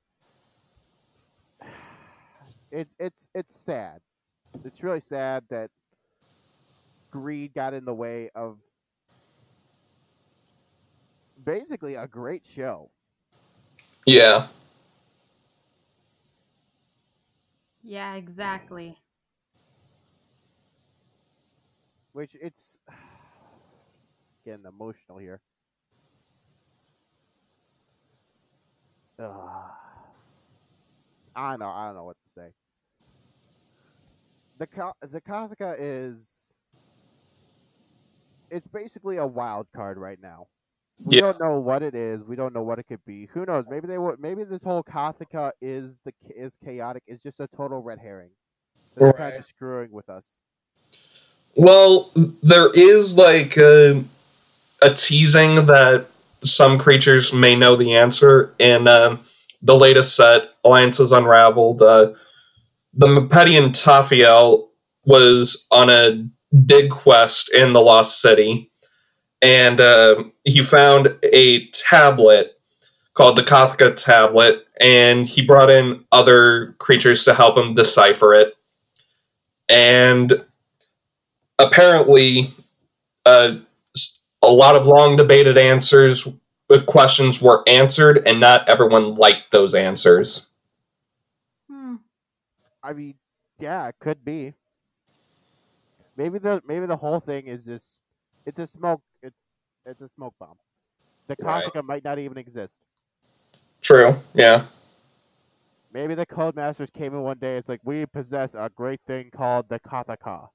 it's 2.71 2.95
it's 2.99 3.29
it's 3.33 3.55
sad. 3.55 4.01
It's 4.65 4.83
really 4.83 4.99
sad 4.99 5.43
that 5.49 5.69
greed 7.13 7.53
got 7.53 7.73
in 7.73 7.85
the 7.85 7.93
way 7.93 8.29
of 8.35 8.57
basically 11.43 11.95
a 11.95 12.07
great 12.07 12.45
show. 12.45 12.91
Yeah. 14.05 14.47
Yeah, 17.83 18.15
exactly. 18.15 18.99
Which 22.13 22.35
it's 22.41 22.79
getting 24.45 24.65
emotional 24.65 25.17
here. 25.19 25.41
Ugh. 29.19 29.71
I 31.35 31.51
don't 31.51 31.59
know. 31.59 31.69
I 31.69 31.87
don't 31.87 31.95
know 31.95 32.05
what 32.05 32.17
to 32.21 32.29
say. 32.29 32.53
The 34.57 34.67
Ka- 34.67 34.93
the 35.01 35.21
Cothica 35.21 35.75
is 35.77 36.42
it's 38.53 38.67
basically 38.67 39.17
a 39.17 39.27
wild 39.27 39.67
card 39.75 39.97
right 39.97 40.19
now. 40.21 40.47
We 41.03 41.17
Yeah. 41.17 41.21
don't 41.21 41.39
know 41.39 41.59
what 41.59 41.81
it 41.83 41.95
is. 41.95 42.23
We 42.23 42.35
don't 42.35 42.53
know 42.53 42.63
what 42.63 42.79
it 42.79 42.83
could 42.83 43.03
be. 43.05 43.27
Who 43.33 43.45
knows? 43.45 43.65
Maybe 43.69 43.87
they 43.87 43.97
were. 43.97 44.15
Maybe 44.19 44.43
this 44.43 44.63
whole 44.63 44.83
Cothica 44.83 45.51
is 45.61 46.01
the 46.05 46.13
is 46.35 46.55
chaotic. 46.63 47.03
Is 47.07 47.21
just 47.21 47.39
a 47.39 47.47
total 47.47 47.81
red 47.81 47.99
herring. 47.99 48.29
They're 48.95 49.13
kind 49.13 49.35
of 49.35 49.43
screwing 49.45 49.91
with 49.91 50.09
us. 50.09 50.41
Well, 51.55 52.11
there 52.41 52.71
is 52.73 53.17
like 53.17 53.57
a, 53.57 54.03
a 54.81 54.93
teasing 54.93 55.65
that 55.67 56.07
some 56.43 56.77
creatures 56.77 57.33
may 57.33 57.55
know 57.55 57.75
the 57.75 57.95
answer 57.95 58.53
in 58.59 58.87
um, 58.87 59.19
the 59.61 59.75
latest 59.75 60.15
set, 60.15 60.49
Alliances 60.63 61.11
Unraveled. 61.11 61.81
Uh, 61.81 62.13
the 62.93 63.07
Mipedian 63.07 63.71
Tafiel 63.71 64.67
was 65.05 65.67
on 65.71 65.89
a 65.89 66.27
dig 66.65 66.89
quest 66.89 67.53
in 67.53 67.73
the 67.73 67.81
Lost 67.81 68.21
City, 68.21 68.71
and 69.41 69.79
uh, 69.79 70.23
he 70.43 70.61
found 70.61 71.15
a 71.23 71.67
tablet 71.69 72.59
called 73.15 73.35
the 73.37 73.43
Cothica 73.43 73.95
Tablet, 73.95 74.65
and 74.79 75.27
he 75.27 75.41
brought 75.41 75.69
in 75.69 76.03
other 76.11 76.73
creatures 76.79 77.23
to 77.25 77.33
help 77.33 77.57
him 77.57 77.73
decipher 77.73 78.33
it. 78.33 78.55
And 79.69 80.43
apparently 81.59 82.49
uh, 83.25 83.55
s- 83.95 84.21
a 84.41 84.49
lot 84.51 84.75
of 84.75 84.87
long 84.87 85.15
debated 85.15 85.57
answers 85.57 86.27
uh, 86.69 86.81
questions 86.87 87.41
were 87.41 87.63
answered 87.67 88.21
and 88.25 88.39
not 88.39 88.67
everyone 88.69 89.15
liked 89.15 89.51
those 89.51 89.73
answers 89.75 90.49
Hmm. 91.69 91.95
I 92.83 92.93
mean, 92.93 93.15
yeah, 93.59 93.87
it 93.87 93.95
could 93.99 94.23
be. 94.23 94.53
Maybe 96.15 96.39
the 96.39 96.61
maybe 96.65 96.85
the 96.85 96.95
whole 96.95 97.19
thing 97.19 97.47
is 97.47 97.65
just 97.65 98.03
it's 98.45 98.59
a 98.59 98.67
smoke 98.67 99.01
it's 99.21 99.37
it's 99.85 100.01
a 100.01 100.09
smoke 100.09 100.35
bomb. 100.39 100.57
The 101.27 101.35
Right. 101.39 101.83
Might 101.83 102.03
not 102.03 102.19
even 102.19 102.37
exist. 102.37 102.79
true 103.81 104.15
yeah 104.33 104.65
Maybe 105.91 106.15
the 106.15 106.25
Codemasters 106.25 106.91
came 106.91 107.13
in 107.13 107.21
one 107.21 107.37
day. 107.37 107.55
It's 107.57 107.69
like 107.69 107.79
we 107.83 108.05
possess 108.07 108.55
a 108.55 108.69
great 108.75 108.99
thing 109.05 109.29
called 109.29 109.69
the 109.69 109.79
Cothica, 109.79 110.47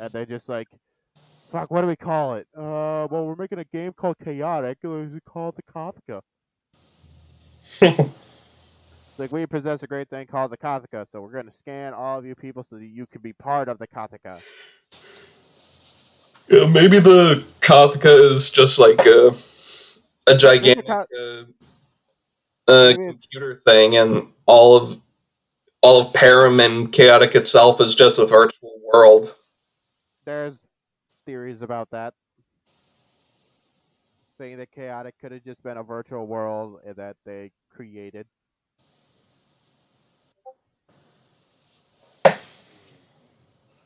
and 0.00 0.10
they 0.10 0.24
just 0.24 0.48
like, 0.48 0.68
fuck, 1.52 1.70
what 1.70 1.82
do 1.82 1.86
we 1.86 1.96
call 1.96 2.34
it? 2.36 2.46
Uh, 2.56 3.06
well, 3.10 3.26
we're 3.26 3.36
making 3.36 3.58
a 3.58 3.64
game 3.64 3.92
called 3.92 4.16
Chaotic. 4.24 4.78
uh, 4.82 4.88
We 4.88 5.20
call 5.20 5.50
it 5.50 5.56
the 5.56 5.62
Cothica. 5.62 6.22
Like 9.20 9.32
we 9.32 9.44
possess 9.44 9.82
a 9.82 9.86
great 9.86 10.08
thing 10.08 10.26
called 10.26 10.50
the 10.50 10.56
Cothica, 10.56 11.06
so 11.06 11.20
we're 11.20 11.32
gonna 11.32 11.52
scan 11.52 11.92
all 11.92 12.18
of 12.18 12.24
you 12.24 12.34
people 12.34 12.64
so 12.64 12.76
that 12.76 12.86
you 12.86 13.04
can 13.04 13.20
be 13.20 13.34
part 13.34 13.68
of 13.68 13.78
the 13.78 13.86
Cothica. 13.86 14.40
yeah 16.48 16.66
maybe 16.66 16.98
the 16.98 17.44
Cothica 17.60 18.30
is 18.30 18.48
just 18.48 18.78
like 18.78 19.04
a, 19.04 19.34
a 20.26 20.38
gigantic 20.38 20.86
Ka- 20.86 21.04
uh, 21.20 21.44
uh, 22.66 22.94
computer 22.94 23.56
thing 23.56 23.94
and 23.94 24.32
all 24.46 24.74
of 24.74 24.98
all 25.82 26.00
of 26.00 26.14
Perim 26.14 26.64
and 26.64 26.90
Chaotic 26.90 27.34
itself 27.34 27.78
is 27.82 27.94
just 27.94 28.18
a 28.18 28.24
virtual 28.24 28.80
world 28.90 29.36
There's 30.24 30.56
theories 31.26 31.60
about 31.60 31.90
that. 31.90 32.14
Saying 34.38 34.56
that 34.56 34.72
Chaotic 34.72 35.16
could 35.20 35.32
have 35.32 35.44
just 35.44 35.62
been 35.62 35.76
a 35.76 35.82
virtual 35.82 36.26
world 36.26 36.80
uh, 36.88 36.94
that 36.94 37.16
they 37.26 37.52
created. 37.70 38.26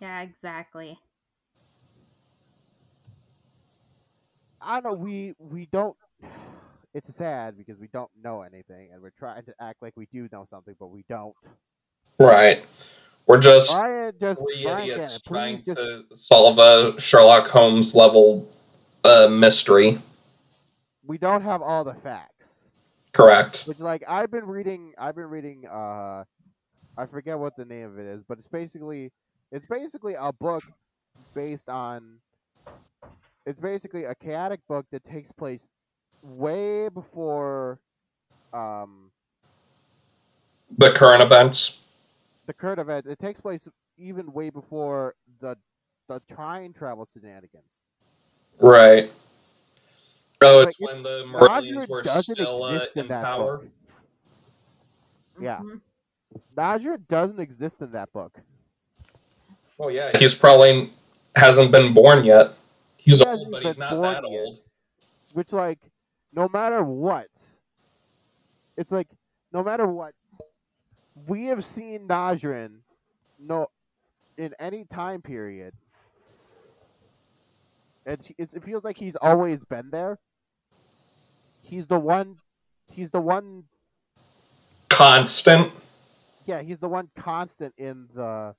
Yeah, 0.01 0.23
exactly. 0.23 0.99
I 4.61 4.81
know. 4.81 4.95
We 4.95 5.35
we 5.39 5.67
don't. 5.67 5.97
It's 6.97 7.13
sad 7.13 7.59
because 7.59 7.81
we 7.81 7.89
don't 7.89 8.11
know 8.23 8.43
anything, 8.43 8.91
and 8.93 9.03
we're 9.03 9.11
trying 9.11 9.43
to 9.47 9.55
act 9.61 9.83
like 9.83 9.95
we 9.97 10.07
do 10.13 10.29
know 10.31 10.45
something, 10.49 10.77
but 10.79 10.93
we 10.93 11.05
don't. 11.09 11.35
right 12.21 12.65
we're 13.27 13.41
just 13.41 13.73
Brian, 13.73 14.13
just 14.21 14.41
three 14.43 14.65
Brian 14.65 14.91
idiots 14.91 15.19
Cannon, 15.19 15.21
trying 15.27 15.57
just 15.57 15.77
to 15.77 16.05
solve 16.15 16.59
a 16.59 17.01
Sherlock 17.01 17.49
Holmes 17.49 17.95
level 17.95 18.47
uh, 19.05 19.29
mystery. 19.31 19.99
we 21.05 21.19
don't 21.19 21.43
have 21.43 21.63
all 21.63 21.85
the 21.85 21.95
facts. 21.95 22.65
Correct. 23.13 23.65
Which 23.67 23.81
like 23.81 24.03
I've 24.09 24.31
been 24.31 24.47
reading 24.47 24.93
I've 24.99 25.15
been 25.15 25.29
reading 25.29 25.67
uh 25.67 26.25
I 26.97 27.07
forget 27.07 27.39
what 27.39 27.57
the 27.57 27.65
name 27.65 27.87
of 27.87 27.99
it 27.99 28.07
is, 28.07 28.23
but 28.29 28.39
it's 28.39 28.49
basically 28.49 29.13
it's 29.55 29.67
basically 29.67 30.15
a 30.19 30.33
book 30.33 30.65
based 31.35 31.69
on 31.69 32.19
it's 33.47 33.61
basically 33.61 34.05
a 34.05 34.15
chaotic 34.17 34.61
book 34.69 34.85
that 34.91 35.05
takes 35.05 35.31
place 35.31 35.69
way 36.23 36.89
before 36.89 37.79
um 38.53 39.11
The 40.77 40.91
current 40.91 41.23
events. 41.23 41.81
the 42.47 42.53
current 42.53 42.81
events. 42.81 43.09
It 43.09 43.19
takes 43.19 43.41
place 43.41 43.69
even 43.97 44.33
way 44.33 44.51
before 44.51 45.15
the 45.41 45.57
the 46.09 46.21
time 46.29 46.73
travel 46.73 47.07
shenanigans. 47.07 47.87
Right. 48.59 49.11
Oh, 50.41 50.63
it's 50.63 50.79
it- 50.81 50.85
when 50.85 51.03
the 51.05 51.25
Roger 51.33 51.75
Merlians 51.77 51.89
were 51.89 52.03
still 52.05 52.65
uh, 52.65 52.87
in 52.97 53.03
in 53.03 53.09
power. 53.09 53.59
book. 53.59 53.67
Yeah. 55.41 55.61
Mhm. 55.61 55.81
Najarin 56.57 57.07
doesn't 57.07 57.39
exist 57.39 57.81
in 57.81 57.93
that 57.93 58.13
book. 58.13 58.37
Oh 59.79 59.89
yeah, 59.89 60.17
he's 60.17 60.35
probably 60.35 60.91
hasn't 61.35 61.71
been 61.73 61.93
born 61.93 62.25
yet. 62.25 62.53
He's 62.97 63.19
He 63.21 63.25
old, 63.27 63.51
but 63.51 63.63
he's 63.65 63.77
not 63.79 64.01
that 64.01 64.23
yet. 64.23 64.25
old. 64.25 64.59
which 65.35 65.53
like 65.53 65.79
no 66.33 66.49
matter 66.49 66.83
what 66.83 67.29
it's 68.77 68.91
like 68.93 69.09
no 69.53 69.63
matter 69.63 69.87
what 69.87 70.15
we 71.27 71.47
have 71.47 71.65
seen 71.65 72.07
Najarin 72.09 72.79
no 73.39 73.67
in 74.39 74.53
any 74.59 74.85
time 74.85 75.23
period 75.23 75.75
and 78.07 78.25
she- 78.25 78.35
it 78.39 78.63
feels 78.65 78.85
like 78.85 78.97
he's 78.97 79.17
always 79.17 79.65
been 79.65 79.91
there 79.91 80.19
he's 81.63 81.87
the 81.87 81.99
one 81.99 82.37
he's 82.87 83.11
the 83.11 83.21
one 83.21 83.65
Constant. 84.89 85.73
yeah 86.47 86.63
he's 86.63 86.79
the 86.79 86.89
one 86.89 87.09
constant 87.17 87.75
in 87.77 88.09
the 88.15 88.55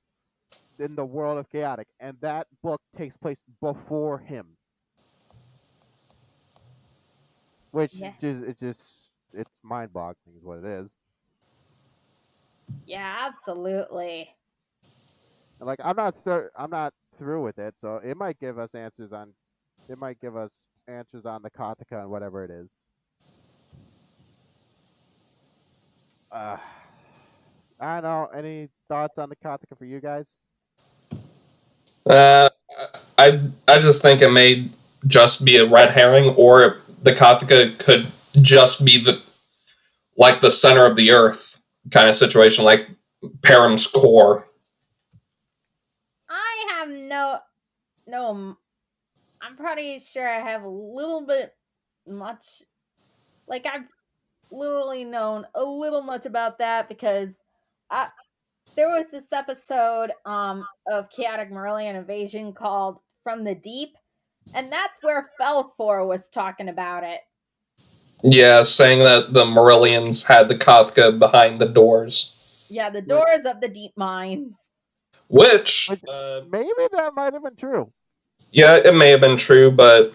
in 0.78 0.96
the 0.96 1.04
world 1.04 1.38
of 1.38 1.48
chaotic 1.48 1.88
and 2.00 2.16
that 2.20 2.46
book 2.62 2.80
takes 2.94 3.16
place 3.16 3.42
before 3.60 4.18
him. 4.18 4.56
Which 7.72 7.92
Yeah. 8.00 8.12
just 8.20 8.42
it 8.44 8.58
just 8.58 9.10
it's 9.32 9.60
mind 9.62 9.92
boggling 9.92 10.36
is 10.36 10.44
what 10.44 10.58
it 10.58 10.64
is. 10.64 10.98
Yeah, 12.86 13.28
absolutely. 13.28 14.34
Like 15.60 15.80
i'm 15.84 15.96
not 15.96 16.16
cer- 16.16 16.50
i'm 16.56 16.70
not 16.70 16.92
through 17.16 17.42
with 17.42 17.58
it 17.58 17.78
so 17.78 17.96
it 17.96 18.16
might 18.16 18.38
give 18.38 18.58
us 18.58 18.74
answers 18.74 19.12
on 19.12 19.32
it 19.88 19.98
might 19.98 20.20
give 20.20 20.36
us 20.36 20.68
answers 20.86 21.24
on 21.26 21.42
the 21.42 21.50
Cothica 21.50 22.00
and 22.02 22.10
whatever 22.10 22.44
it 22.44 22.50
is. 22.50 22.82
Uh 26.30 26.58
i 27.80 28.00
don't 28.00 28.04
know. 28.04 28.26
Any 28.38 28.68
thoughts 28.88 29.18
on 29.18 29.28
the 29.28 29.36
Cothica 29.36 29.76
for 29.78 29.84
you 29.84 30.00
guys 30.00 30.36
Uh, 32.08 32.48
I 33.18 33.40
I 33.66 33.78
just 33.78 34.02
think 34.02 34.22
it 34.22 34.30
may 34.30 34.68
just 35.06 35.44
be 35.44 35.56
a 35.56 35.66
red 35.66 35.90
herring, 35.90 36.30
or 36.36 36.78
the 37.02 37.12
Cothica 37.12 37.78
could 37.78 38.06
just 38.40 38.84
be 38.84 39.02
the 39.02 39.20
like 40.16 40.40
the 40.40 40.50
center 40.50 40.84
of 40.86 40.96
the 40.96 41.10
earth 41.10 41.62
kind 41.90 42.08
of 42.08 42.16
situation, 42.16 42.64
like 42.64 42.88
Perim's 43.42 43.86
core. 43.86 44.46
I 46.28 46.66
have 46.70 46.88
no, 46.88 47.38
no. 48.06 48.56
I'm 49.42 49.56
pretty 49.56 50.00
sure 50.00 50.28
I 50.28 50.40
have 50.40 50.64
a 50.64 50.68
little 50.68 51.24
bit 51.26 51.54
much. 52.06 52.62
Like 53.46 53.66
I've 53.66 53.86
literally 54.50 55.04
known 55.04 55.46
a 55.54 55.62
little 55.62 56.02
much 56.02 56.26
about 56.26 56.58
that 56.58 56.88
because 56.88 57.30
I, 57.90 58.08
there 58.74 58.88
was 58.88 59.06
this 59.10 59.24
episode 59.32 60.10
um, 60.24 60.64
of 60.90 61.08
Chaotic 61.10 61.50
M'arrillian 61.50 61.94
Invasion 61.94 62.52
called 62.52 62.98
From 63.22 63.44
the 63.44 63.54
Deep, 63.54 63.90
and 64.54 64.70
that's 64.70 64.98
where 65.02 65.30
Felthor 65.40 66.06
was 66.06 66.28
talking 66.28 66.68
about 66.68 67.04
it. 67.04 67.20
Yeah, 68.22 68.62
saying 68.62 69.00
that 69.00 69.32
the 69.32 69.44
M'arrillians 69.44 70.26
had 70.26 70.48
the 70.48 70.54
Cothica 70.54 71.16
behind 71.18 71.58
the 71.58 71.68
doors. 71.68 72.66
Yeah, 72.68 72.90
the 72.90 73.02
doors 73.02 73.42
of 73.44 73.60
the 73.60 73.68
deep 73.68 73.92
mine. 73.96 74.54
Which, 75.28 75.88
Which- 75.90 76.02
uh, 76.08 76.42
Maybe 76.50 76.68
that 76.92 77.14
might 77.14 77.32
have 77.34 77.42
been 77.44 77.56
true. 77.56 77.92
yeah, 78.52 78.76
it 78.84 78.94
may 78.94 79.10
have 79.10 79.20
been 79.20 79.36
true, 79.36 79.70
but 79.70 80.12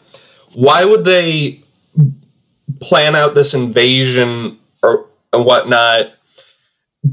why 0.54 0.84
would 0.84 1.06
they 1.06 1.60
plan 2.82 3.16
out 3.16 3.36
this 3.36 3.54
invasion 3.54 4.58
or 4.84 5.08
and 5.34 5.46
whatnot 5.46 6.12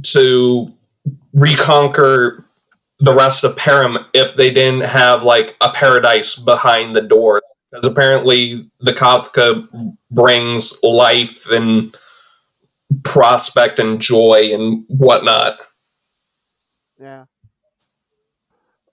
to 0.06 0.72
reconquer 1.38 2.44
the 3.00 3.14
rest 3.14 3.44
of 3.44 3.56
Perim 3.56 4.04
if 4.12 4.34
they 4.34 4.50
didn't 4.52 4.84
have 4.84 5.22
like 5.22 5.56
a 5.60 5.70
paradise 5.70 6.34
behind 6.34 6.96
the 6.96 7.02
door. 7.02 7.42
Because 7.70 7.86
apparently 7.86 8.70
the 8.80 8.92
Cothica 8.92 9.68
brings 10.10 10.82
life 10.82 11.50
and 11.50 11.94
prospect 13.04 13.78
and 13.78 14.00
joy 14.00 14.50
and 14.52 14.84
whatnot. 14.88 15.58
Yeah. 17.00 17.24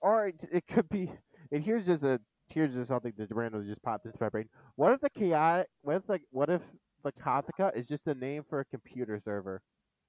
Or 0.02 0.28
it, 0.28 0.44
it 0.52 0.66
could 0.66 0.88
be. 0.88 1.10
And 1.50 1.64
here's 1.64 1.86
just 1.86 2.04
a 2.04 2.20
here's 2.48 2.74
just 2.74 2.88
something 2.88 3.12
that 3.16 3.34
randomly 3.34 3.66
just 3.66 3.82
popped 3.82 4.06
into 4.06 4.18
my 4.20 4.28
brain. 4.28 4.48
What 4.76 4.92
if 4.92 5.00
the 5.00 5.10
chaotic? 5.10 5.68
What 5.82 5.96
if 5.96 6.08
like 6.08 6.22
what 6.30 6.50
if 6.50 6.62
the 7.02 7.12
Cothica 7.12 7.74
is 7.76 7.88
just 7.88 8.06
a 8.06 8.14
name 8.14 8.44
for 8.48 8.60
a 8.60 8.64
computer 8.66 9.18
server? 9.18 9.62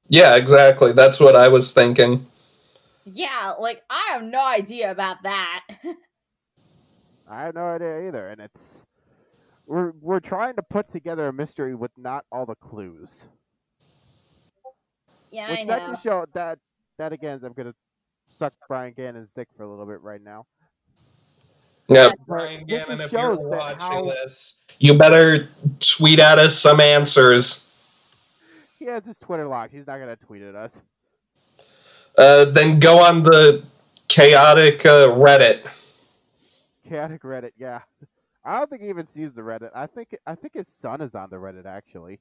Yeah, 0.09 0.35
exactly. 0.35 0.91
That's 0.93 1.19
what 1.19 1.35
I 1.35 1.47
was 1.49 1.71
thinking. 1.71 2.25
Yeah, 3.05 3.53
like 3.59 3.81
I 3.89 4.09
have 4.13 4.23
no 4.23 4.41
idea 4.43 4.91
about 4.91 5.17
that. 5.23 5.63
I 7.29 7.41
have 7.41 7.55
no 7.55 7.65
idea 7.65 8.07
either, 8.07 8.29
and 8.29 8.39
it's 8.41 8.83
we're 9.65 9.91
we're 10.01 10.19
trying 10.21 10.55
to 10.55 10.63
put 10.63 10.87
together 10.87 11.27
a 11.27 11.33
mystery 11.33 11.75
with 11.75 11.91
not 11.97 12.25
all 12.31 12.45
the 12.45 12.55
clues. 12.55 13.27
yeah, 15.31 15.47
I 15.47 15.51
Which 15.51 15.59
know. 15.61 15.65
that 15.67 15.85
just 15.87 16.03
show 16.03 16.25
that 16.33 16.59
that 16.97 17.11
again 17.13 17.39
I'm 17.43 17.53
gonna 17.53 17.73
suck 18.27 18.53
Brian 18.67 18.93
Gannon's 18.95 19.33
dick 19.33 19.47
for 19.55 19.63
a 19.63 19.69
little 19.69 19.85
bit 19.85 20.01
right 20.01 20.21
now. 20.21 20.45
Yeah, 21.89 22.11
Brian 22.27 22.65
Gannon, 22.65 22.99
if 22.99 23.11
you're 23.13 23.35
watching 23.37 23.79
how- 23.79 24.05
this, 24.05 24.59
you 24.79 24.93
better 24.97 25.47
tweet 25.79 26.19
at 26.19 26.37
us 26.39 26.57
some 26.57 26.81
answers. 26.81 27.66
He 28.77 28.85
has 28.85 29.05
his 29.05 29.19
Twitter 29.19 29.47
locked. 29.47 29.73
He's 29.73 29.87
not 29.87 29.99
gonna 29.99 30.15
tweet 30.15 30.41
at 30.43 30.55
us. 30.55 30.81
Uh, 32.17 32.45
then 32.45 32.79
go 32.79 32.99
on 32.99 33.23
the 33.23 33.63
chaotic 34.07 34.85
uh, 34.85 35.07
Reddit. 35.09 35.61
Chaotic 36.87 37.21
Reddit, 37.23 37.51
yeah. 37.57 37.81
I 38.43 38.57
don't 38.57 38.69
think 38.69 38.81
he 38.81 38.89
even 38.89 39.05
sees 39.05 39.33
the 39.33 39.41
Reddit. 39.41 39.71
I 39.75 39.87
think 39.87 40.17
I 40.25 40.35
think 40.35 40.53
his 40.53 40.67
son 40.67 41.01
is 41.01 41.15
on 41.15 41.29
the 41.29 41.35
Reddit 41.37 41.65
actually. 41.65 42.19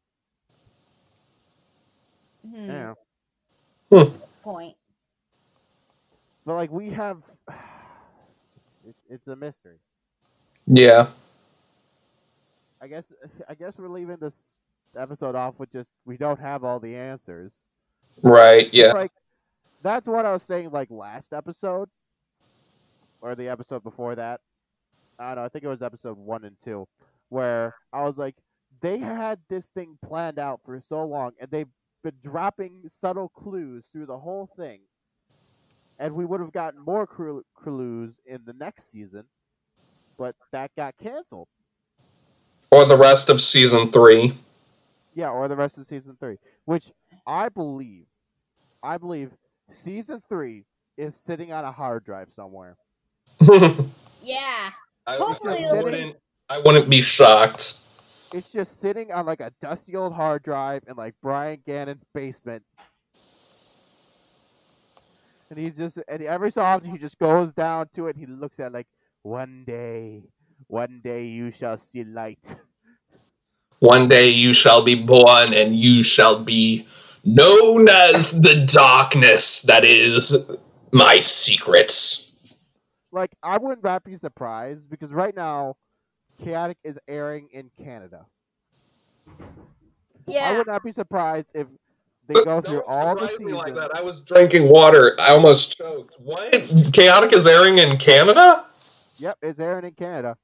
Hmm, 2.49 2.67
Yeah. 2.71 2.95
Point. 4.43 4.77
But 6.45 6.55
like 6.55 6.71
we 6.71 6.91
have, 6.91 7.23
it's, 7.49 8.83
it's, 8.87 8.99
it's 9.09 9.29
a 9.29 9.37
mystery. 9.37 9.79
Yeah, 10.67 11.07
I 12.81 12.89
guess 12.89 13.13
I 13.49 13.55
guess 13.55 13.79
we're 13.79 13.89
leaving 13.89 14.17
this 14.17 14.59
episode 14.97 15.35
off 15.35 15.59
with 15.59 15.71
just 15.71 15.93
we 16.05 16.17
don't 16.17 16.41
have 16.41 16.65
all 16.65 16.81
the 16.81 16.97
answers. 16.97 17.55
right. 18.23 18.73
Yeah, 18.73 18.93
Like 18.93 19.13
that's 19.83 20.07
what 20.07 20.25
I 20.27 20.33
was 20.33 20.43
saying 20.43 20.71
like 20.71 20.91
last 20.91 21.33
episode, 21.33 21.89
or 23.21 23.35
the 23.35 23.49
episode 23.49 23.83
before 23.83 24.15
that. 24.17 24.41
I 25.19 25.29
don't 25.29 25.37
know. 25.37 25.45
I 25.45 25.49
think 25.49 25.65
it 25.65 25.69
was 25.69 25.83
episode 25.83 26.19
one 26.19 26.45
and 26.45 26.57
two, 26.63 26.87
where 27.29 27.75
I 27.93 28.03
was 28.03 28.19
like, 28.19 28.35
they 28.81 28.99
had 28.99 29.39
this 29.49 29.69
thing 29.69 29.97
planned 30.05 30.39
out 30.39 30.61
for 30.65 30.79
so 30.81 31.05
long, 31.05 31.33
and 31.41 31.51
they've 31.51 31.69
been 32.03 32.17
dropping 32.23 32.83
subtle 32.89 33.29
clues 33.29 33.87
through 33.87 34.07
the 34.07 34.19
whole 34.19 34.49
thing, 34.57 34.81
and 35.99 36.15
we 36.15 36.25
would 36.25 36.41
have 36.41 36.53
gotten 36.53 36.81
more 36.81 37.07
clues 37.07 38.21
in 38.27 38.43
the 38.45 38.53
next 38.53 38.91
season, 38.91 39.25
but 40.19 40.35
that 40.53 40.71
got 40.77 40.95
canceled. 40.99 41.49
or 42.71 42.85
the 42.85 42.97
rest 42.97 43.31
of 43.31 43.41
season 43.41 43.91
three. 43.91 44.37
Yeah, 45.17 45.31
or 45.31 45.49
the 45.49 45.57
rest 45.57 45.79
of 45.79 45.87
season 45.87 46.15
three, 46.21 46.37
which 46.67 46.93
I 47.27 47.49
believe, 47.49 48.05
I 48.83 48.99
believe 48.99 49.31
season 49.71 50.23
three 50.29 50.67
is 50.99 51.17
sitting 51.17 51.55
on 51.55 51.65
a 51.65 51.73
hard 51.73 52.05
drive 52.05 52.31
somewhere. 52.31 52.77
Yeah. 54.23 54.71
I, 55.07 55.17
Hopefully 55.19 55.63
it'll 55.63 55.85
wouldn't. 55.85 56.17
I 56.49 56.59
wouldn't 56.59 56.91
be 56.91 57.01
shocked. 57.01 57.79
It's 58.35 58.51
just 58.53 58.81
sitting 58.81 59.13
on 59.13 59.25
like 59.25 59.41
a 59.41 59.53
dusty 59.61 59.95
old 59.95 60.13
hard 60.13 60.43
drive 60.43 60.83
in 60.89 60.97
like 60.97 61.15
Brian 61.23 61.61
Gannon's 61.65 62.03
basement. 62.13 62.65
And 65.49 65.59
he's 65.61 65.77
just, 65.77 66.01
and 66.09 66.23
every 66.23 66.51
so 66.51 66.63
often 66.63 66.91
he 66.91 66.99
just 66.99 67.21
goes 67.21 67.55
down 67.55 67.89
to 67.95 68.09
it. 68.09 68.17
And 68.17 68.19
he 68.19 68.27
looks 68.27 68.59
at 68.59 68.67
it 68.69 68.73
like, 68.73 68.89
one 69.23 69.63
day, 69.65 70.25
one 70.67 71.01
day 71.05 71.27
you 71.27 71.53
shall 71.53 71.79
see 71.79 72.03
light. 72.03 72.57
One 73.81 74.09
day 74.09 74.29
you 74.31 74.53
shall 74.53 74.83
be 74.83 74.95
born, 74.95 75.53
and 75.53 75.77
you 75.77 76.03
shall 76.03 76.43
be 76.43 76.87
known 77.25 77.89
as 77.89 78.33
the 78.41 78.65
darkness 78.73 79.63
that 79.63 79.85
is 79.85 80.47
my 80.93 81.21
secrets. 81.21 82.33
Like 83.13 83.35
I 83.43 83.59
would 83.59 83.83
not 83.83 84.05
be 84.05 84.15
surprised 84.17 84.89
because 84.91 85.13
right 85.13 85.35
now, 85.35 85.77
Chaotic 86.43 86.79
is 86.85 86.99
airing 87.09 87.49
in 87.53 87.71
Canada. 87.83 88.27
Yeah. 90.27 90.49
I 90.51 90.57
would 90.59 90.67
not 90.67 90.83
be 90.83 90.93
surprised 90.93 91.53
if 91.55 91.67
they 92.27 92.35
But 92.35 92.45
go 92.45 92.61
through 92.61 92.83
don't 92.87 92.89
all 92.89 93.15
the 93.15 93.29
surprise 93.29 93.41
me 93.41 93.53
seasons. 93.53 93.53
like 93.63 93.75
that. 93.77 93.95
I 93.95 94.03
was 94.03 94.21
drinking 94.21 94.69
water. 94.69 95.17
I 95.21 95.31
almost 95.31 95.77
choked. 95.79 96.17
What? 96.19 96.51
Chaotic 96.93 97.33
is 97.33 97.47
airing 97.47 97.79
in 97.79 97.97
Canada? 97.97 98.65
Yep, 99.19 99.39
it's 99.43 99.61
airing 99.61 99.85
in 99.87 99.93
Canada. 99.93 100.37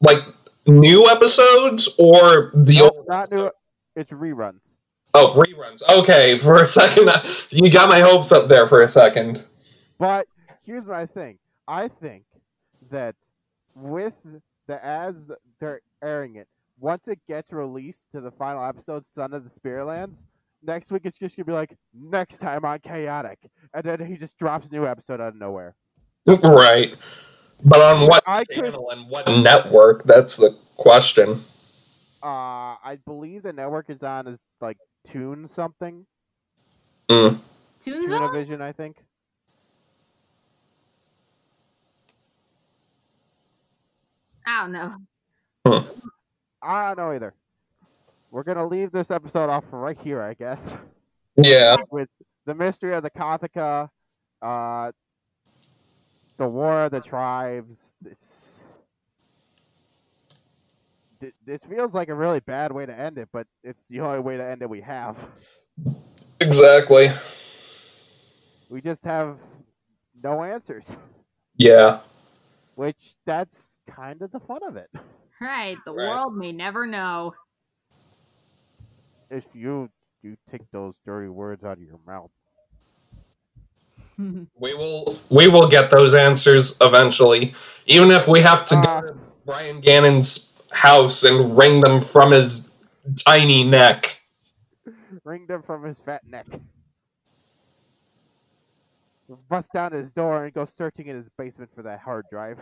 Like 0.00 0.24
new 0.66 1.06
episodes 1.08 1.88
or 1.98 2.50
the 2.54 2.78
Nope, 2.78 2.94
old? 2.96 3.08
not 3.08 3.30
new. 3.30 3.50
It's 3.94 4.10
reruns. 4.10 4.74
Oh, 5.14 5.32
reruns. 5.34 5.82
Okay, 6.00 6.36
for 6.42 6.56
a 6.56 6.66
second, 6.66 7.10
you 7.50 7.70
got 7.70 7.88
my 7.88 8.00
hopes 8.00 8.32
up 8.32 8.48
there 8.48 8.66
for 8.68 8.82
a 8.82 8.88
second. 8.88 9.42
But 9.98 10.26
here's 10.62 10.86
my 10.88 11.06
thing. 11.06 11.38
I 11.68 11.88
think 11.88 12.24
that 12.90 13.16
with 13.74 14.14
the 14.66 14.84
as 14.84 15.30
they're 15.60 15.80
airing 16.02 16.36
it, 16.36 16.48
once 16.78 17.08
it 17.08 17.18
gets 17.26 17.52
released 17.52 18.10
to 18.12 18.20
the 18.20 18.30
final 18.30 18.62
episode, 18.64 19.06
Son 19.06 19.32
of 19.32 19.44
the 19.44 19.60
Spiritlands, 19.60 20.26
next 20.62 20.92
week 20.92 21.02
it's 21.04 21.18
just 21.18 21.36
gonna 21.36 21.46
be 21.46 21.52
like 21.52 21.76
next 21.94 22.38
time 22.38 22.64
on 22.64 22.78
Chaotic, 22.80 23.38
and 23.72 23.82
then 23.84 24.04
he 24.04 24.16
just 24.16 24.36
drops 24.38 24.68
a 24.70 24.74
new 24.74 24.86
episode 24.86 25.20
out 25.20 25.28
of 25.28 25.36
nowhere. 25.36 25.74
Right. 26.26 26.94
But 27.64 27.80
on 27.80 28.06
what 28.08 28.22
I 28.26 28.44
could- 28.44 28.56
channel 28.56 28.90
and 28.90 29.08
what 29.08 29.26
network? 29.26 30.04
That's 30.04 30.36
the 30.36 30.56
question. 30.76 31.40
Uh, 32.22 32.74
I 32.82 32.98
believe 33.04 33.42
the 33.42 33.52
network 33.52 33.88
is 33.90 34.02
on 34.02 34.26
is 34.26 34.40
like 34.60 34.78
Tune 35.04 35.46
something, 35.46 36.04
Mm. 37.08 37.38
Toon 37.80 38.08
Zone? 38.08 38.20
Tunavision, 38.20 38.60
I 38.60 38.72
think. 38.72 38.96
I 44.46 44.62
don't 44.62 44.72
know. 44.72 45.84
I 46.62 46.88
don't 46.94 46.98
know 46.98 47.12
either. 47.12 47.34
We're 48.30 48.42
gonna 48.42 48.66
leave 48.66 48.92
this 48.92 49.10
episode 49.10 49.50
off 49.50 49.64
right 49.70 49.98
here, 49.98 50.22
I 50.22 50.34
guess. 50.34 50.74
Yeah. 51.36 51.76
with 51.90 52.08
the 52.46 52.54
mystery 52.54 52.94
of 52.94 53.02
the 53.02 53.10
Cothica, 53.10 53.88
uh, 54.42 54.92
the 56.36 56.46
War 56.48 56.84
of 56.84 56.90
the 56.90 57.00
Tribes. 57.00 57.96
This, 58.00 58.60
this 61.44 61.64
feels 61.64 61.94
like 61.94 62.08
a 62.08 62.14
really 62.14 62.40
bad 62.40 62.72
way 62.72 62.84
to 62.86 62.96
end 62.98 63.18
it, 63.18 63.28
but 63.32 63.46
it's 63.64 63.86
the 63.86 64.00
only 64.00 64.20
way 64.20 64.36
to 64.36 64.44
end 64.44 64.62
it 64.62 64.68
we 64.70 64.80
have. 64.82 65.16
Exactly. 66.40 67.08
We 68.68 68.80
just 68.82 69.04
have 69.04 69.38
no 70.22 70.42
answers, 70.42 70.96
Yeah. 71.56 72.00
which 72.74 73.14
that's 73.24 73.78
kind 73.88 74.20
of 74.22 74.30
the 74.32 74.40
fun 74.40 74.60
of 74.66 74.76
it. 74.76 74.90
Right. 75.40 75.78
The 75.84 75.92
Right. 75.92 76.10
world 76.10 76.36
may 76.36 76.52
never 76.52 76.86
know. 76.86 77.34
If 79.30 79.46
you 79.54 79.90
you 80.22 80.36
take 80.50 80.68
those 80.72 80.94
dirty 81.04 81.28
words 81.28 81.62
out 81.62 81.78
of 81.78 81.82
your 81.84 82.00
mouth. 82.06 82.30
We 84.18 84.74
will 84.74 85.18
we 85.28 85.48
will 85.48 85.68
get 85.68 85.90
those 85.90 86.14
answers 86.14 86.76
eventually. 86.80 87.54
Even 87.86 88.10
if 88.10 88.26
we 88.26 88.40
have 88.40 88.64
to 88.66 88.76
Uh, 88.76 89.00
go 89.00 89.06
to 89.08 89.18
Brian 89.44 89.80
Gannon's 89.80 90.68
house 90.72 91.22
and 91.22 91.56
wring 91.56 91.80
them 91.80 92.00
from 92.00 92.32
his 92.32 92.70
tiny 93.26 93.62
neck. 93.62 94.20
Wring 95.24 95.46
them 95.46 95.62
from 95.62 95.84
his 95.84 95.98
fat 95.98 96.22
neck. 96.26 96.46
Bust 99.48 99.72
down 99.72 99.92
his 99.92 100.12
door 100.12 100.44
and 100.44 100.54
go 100.54 100.64
searching 100.64 101.08
in 101.08 101.16
his 101.16 101.28
basement 101.36 101.70
for 101.74 101.82
that 101.82 101.98
hard 102.00 102.24
drive. 102.30 102.60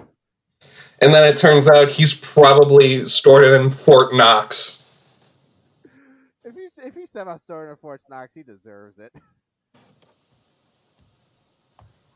And 1.00 1.12
then 1.12 1.24
it 1.24 1.36
turns 1.36 1.68
out 1.68 1.90
he's 1.90 2.14
probably 2.14 3.04
stored 3.04 3.44
it 3.44 3.60
in 3.60 3.70
Fort 3.70 4.14
Knox. 4.14 4.80
If 6.42 6.56
you 6.56 6.68
if 6.82 6.96
you 6.96 7.06
somehow 7.06 7.36
stored 7.36 7.70
in 7.70 7.76
Fort 7.76 8.00
Knox, 8.08 8.34
he 8.34 8.42
deserves 8.42 8.98
it. 8.98 9.12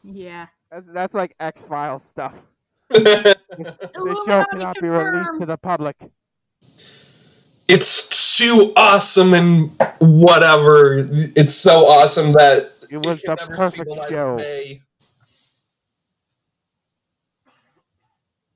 Yeah. 0.05 0.47
That's 0.71 0.87
that's 0.93 1.15
like 1.15 1.35
X 1.41 1.65
Files 1.65 2.05
stuff. 2.05 2.43
This, 2.91 3.37
this 4.05 4.19
show 4.27 4.45
cannot 4.51 4.77
be 4.81 4.89
released 4.89 5.33
to 5.41 5.47
the 5.47 5.59
public. 5.59 5.97
it's 7.69 8.37
too 8.39 8.73
awesome 8.77 9.35
and 9.35 9.71
whatever. 9.99 11.07
It's 11.37 11.55
so 11.55 11.87
awesome 11.87 12.33
that 12.33 12.71
It 12.91 12.97
was 12.99 13.21
can 13.23 13.35
the 13.37 13.47
never 13.47 13.57
see 13.71 13.77
perfect 13.79 13.91
light 13.91 13.99
of 13.99 14.09
show. 14.09 14.39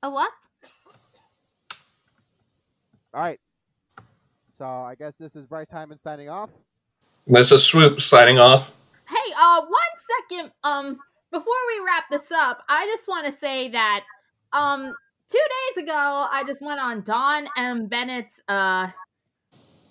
A 0.03 0.09
what? 0.09 0.31
All 3.13 3.21
right. 3.21 3.39
So 4.53 4.65
I 4.65 4.95
guess 4.95 5.17
this 5.17 5.35
is 5.35 5.45
Bryce 5.45 5.69
Hyman 5.69 5.97
signing 5.97 6.29
off. 6.29 6.49
This 7.27 7.51
is 7.51 7.63
Swoop 7.65 8.01
signing 8.01 8.39
off. 8.39 8.75
Hey, 9.07 9.33
uh, 9.37 9.61
one 9.61 10.29
second. 10.29 10.51
Um, 10.63 10.99
before 11.33 11.53
we 11.67 11.85
wrap 11.85 12.05
this 12.11 12.31
up, 12.31 12.63
I 12.69 12.85
just 12.85 13.07
want 13.07 13.25
to 13.25 13.31
say 13.31 13.67
that, 13.69 14.01
um, 14.53 14.93
two 15.29 15.39
days 15.39 15.83
ago, 15.83 16.27
I 16.31 16.43
just 16.45 16.61
went 16.61 16.79
on 16.79 17.01
Dawn 17.01 17.47
M. 17.57 17.87
Bennett's, 17.87 18.39
uh, 18.47 18.87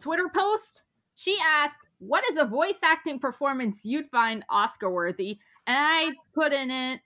Twitter 0.01 0.30
post. 0.32 0.82
She 1.16 1.36
asked, 1.45 1.74
what 1.99 2.24
is 2.30 2.36
a 2.36 2.45
voice 2.45 2.78
acting 2.82 3.18
performance 3.18 3.80
you'd 3.82 4.09
find 4.11 4.45
Oscar 4.49 4.90
worthy? 4.90 5.38
And 5.66 5.76
I 5.76 6.12
put 6.32 6.53
in 6.53 6.70
it, 6.70 7.01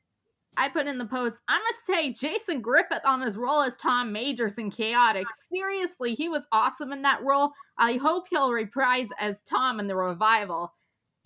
I 0.59 0.69
put 0.69 0.87
in 0.87 0.99
the 0.99 1.07
post, 1.07 1.37
I'm 1.49 1.61
gonna 1.61 2.01
say 2.01 2.13
Jason 2.13 2.61
Griffith 2.61 3.05
on 3.05 3.23
his 3.23 3.37
role 3.37 3.63
as 3.63 3.77
Tom 3.77 4.13
Majors 4.13 4.55
in 4.55 4.71
Chaotic. 4.71 5.27
Seriously, 5.51 6.15
he 6.15 6.29
was 6.29 6.43
awesome 6.53 6.93
in 6.93 7.03
that 7.03 7.23
role. 7.23 7.53
I 7.79 7.95
hope 7.95 8.27
he'll 8.29 8.51
reprise 8.51 9.09
as 9.19 9.41
Tom 9.49 9.81
in 9.81 9.87
the 9.87 9.97
revival. 9.97 10.75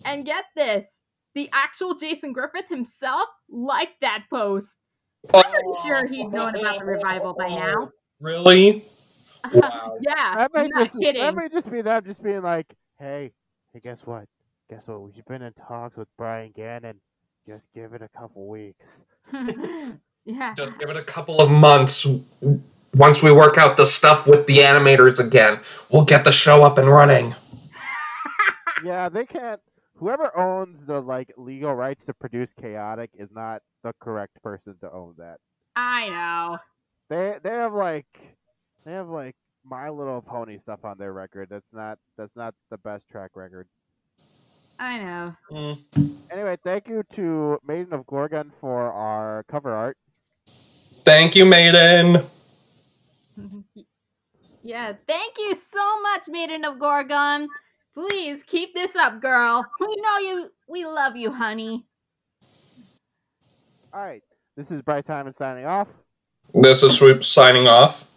And 0.05 0.25
get 0.25 0.45
this, 0.55 0.85
the 1.35 1.49
actual 1.53 1.95
Jason 1.95 2.33
Griffith 2.33 2.67
himself 2.69 3.27
liked 3.49 4.01
that 4.01 4.23
post. 4.29 4.67
I'm 5.33 5.43
pretty 5.51 5.69
sure 5.85 6.07
he'd 6.07 6.31
known 6.31 6.55
about 6.55 6.79
the 6.79 6.85
revival 6.85 7.33
by 7.33 7.49
now. 7.49 7.91
Really? 8.19 8.83
Wow. 9.55 9.97
yeah, 10.01 10.35
That 10.37 10.51
may 10.53 10.61
I'm 10.65 10.69
not 10.69 10.83
just 10.85 10.99
kidding. 10.99 11.19
that 11.19 11.33
may 11.35 11.49
just 11.49 11.71
be 11.71 11.81
them 11.81 12.03
just 12.05 12.21
being 12.23 12.43
like, 12.43 12.71
hey, 12.99 13.31
hey, 13.73 13.79
guess 13.79 14.05
what? 14.05 14.25
Guess 14.69 14.87
what? 14.87 15.01
We've 15.01 15.25
been 15.25 15.41
in 15.41 15.51
talks 15.53 15.97
with 15.97 16.07
Brian 16.15 16.51
Gannon. 16.55 17.01
Just 17.47 17.73
give 17.73 17.93
it 17.93 18.03
a 18.03 18.07
couple 18.09 18.47
weeks. 18.47 19.03
yeah. 20.25 20.53
Just 20.55 20.77
give 20.77 20.89
it 20.91 20.95
a 20.95 21.01
couple 21.03 21.41
of 21.41 21.49
months. 21.49 22.05
Once 22.93 23.23
we 23.23 23.31
work 23.31 23.57
out 23.57 23.77
the 23.77 23.85
stuff 23.87 24.27
with 24.27 24.45
the 24.45 24.57
animators 24.59 25.19
again, 25.19 25.59
we'll 25.89 26.05
get 26.05 26.23
the 26.23 26.31
show 26.31 26.63
up 26.63 26.77
and 26.77 26.87
running. 26.87 27.33
yeah, 28.83 29.09
they 29.09 29.25
can't. 29.25 29.59
Whoever 30.01 30.35
owns 30.35 30.87
the 30.87 30.99
like 30.99 31.31
legal 31.37 31.75
rights 31.75 32.05
to 32.05 32.13
produce 32.15 32.53
Chaotic 32.53 33.11
is 33.13 33.31
not 33.31 33.61
the 33.83 33.93
correct 33.99 34.41
person 34.41 34.75
to 34.81 34.91
own 34.91 35.13
that. 35.19 35.37
I 35.75 36.09
know. 36.09 36.57
They 37.07 37.37
they 37.43 37.51
have 37.51 37.73
like 37.73 38.07
they 38.83 38.93
have 38.93 39.09
like 39.09 39.35
My 39.63 39.89
Little 39.89 40.23
Pony 40.23 40.57
stuff 40.57 40.85
on 40.85 40.97
their 40.97 41.13
record. 41.13 41.49
That's 41.51 41.71
not 41.75 41.99
that's 42.17 42.35
not 42.35 42.55
the 42.71 42.79
best 42.79 43.09
track 43.09 43.35
record. 43.35 43.67
I 44.79 44.97
know. 44.97 45.35
Mm. 45.51 45.77
Anyway, 46.31 46.57
thank 46.63 46.87
you 46.87 47.03
to 47.13 47.59
Maiden 47.63 47.93
of 47.93 48.07
Gorgon 48.07 48.51
for 48.59 48.91
our 48.91 49.43
cover 49.47 49.71
art. 49.71 49.97
Thank 50.47 51.35
you, 51.35 51.45
Maiden. 51.45 52.23
yeah, 54.63 54.93
thank 55.05 55.37
you 55.37 55.55
so 55.71 56.01
much, 56.01 56.23
Maiden 56.27 56.65
of 56.65 56.79
Gorgon. 56.79 57.47
Please 57.93 58.43
keep 58.43 58.73
this 58.73 58.95
up, 58.95 59.21
girl. 59.21 59.65
We 59.79 59.95
know 59.97 60.17
you. 60.19 60.49
We 60.67 60.85
love 60.85 61.15
you, 61.15 61.31
honey. 61.31 61.85
All 63.93 64.01
right, 64.01 64.23
this 64.55 64.71
is 64.71 64.81
Bryce 64.81 65.07
Hyman 65.07 65.33
signing 65.33 65.65
off. 65.65 65.89
This 66.53 66.83
is 66.83 66.97
Swoop 66.97 67.23
signing 67.23 67.67
off. 67.67 68.09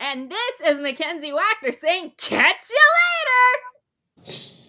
And 0.00 0.30
this 0.30 0.68
is 0.68 0.80
Mackenzie 0.80 1.32
Wachter 1.32 1.72
saying, 1.78 2.12
"Catch 2.18 2.70
you 2.70 2.76
later." 4.18 4.63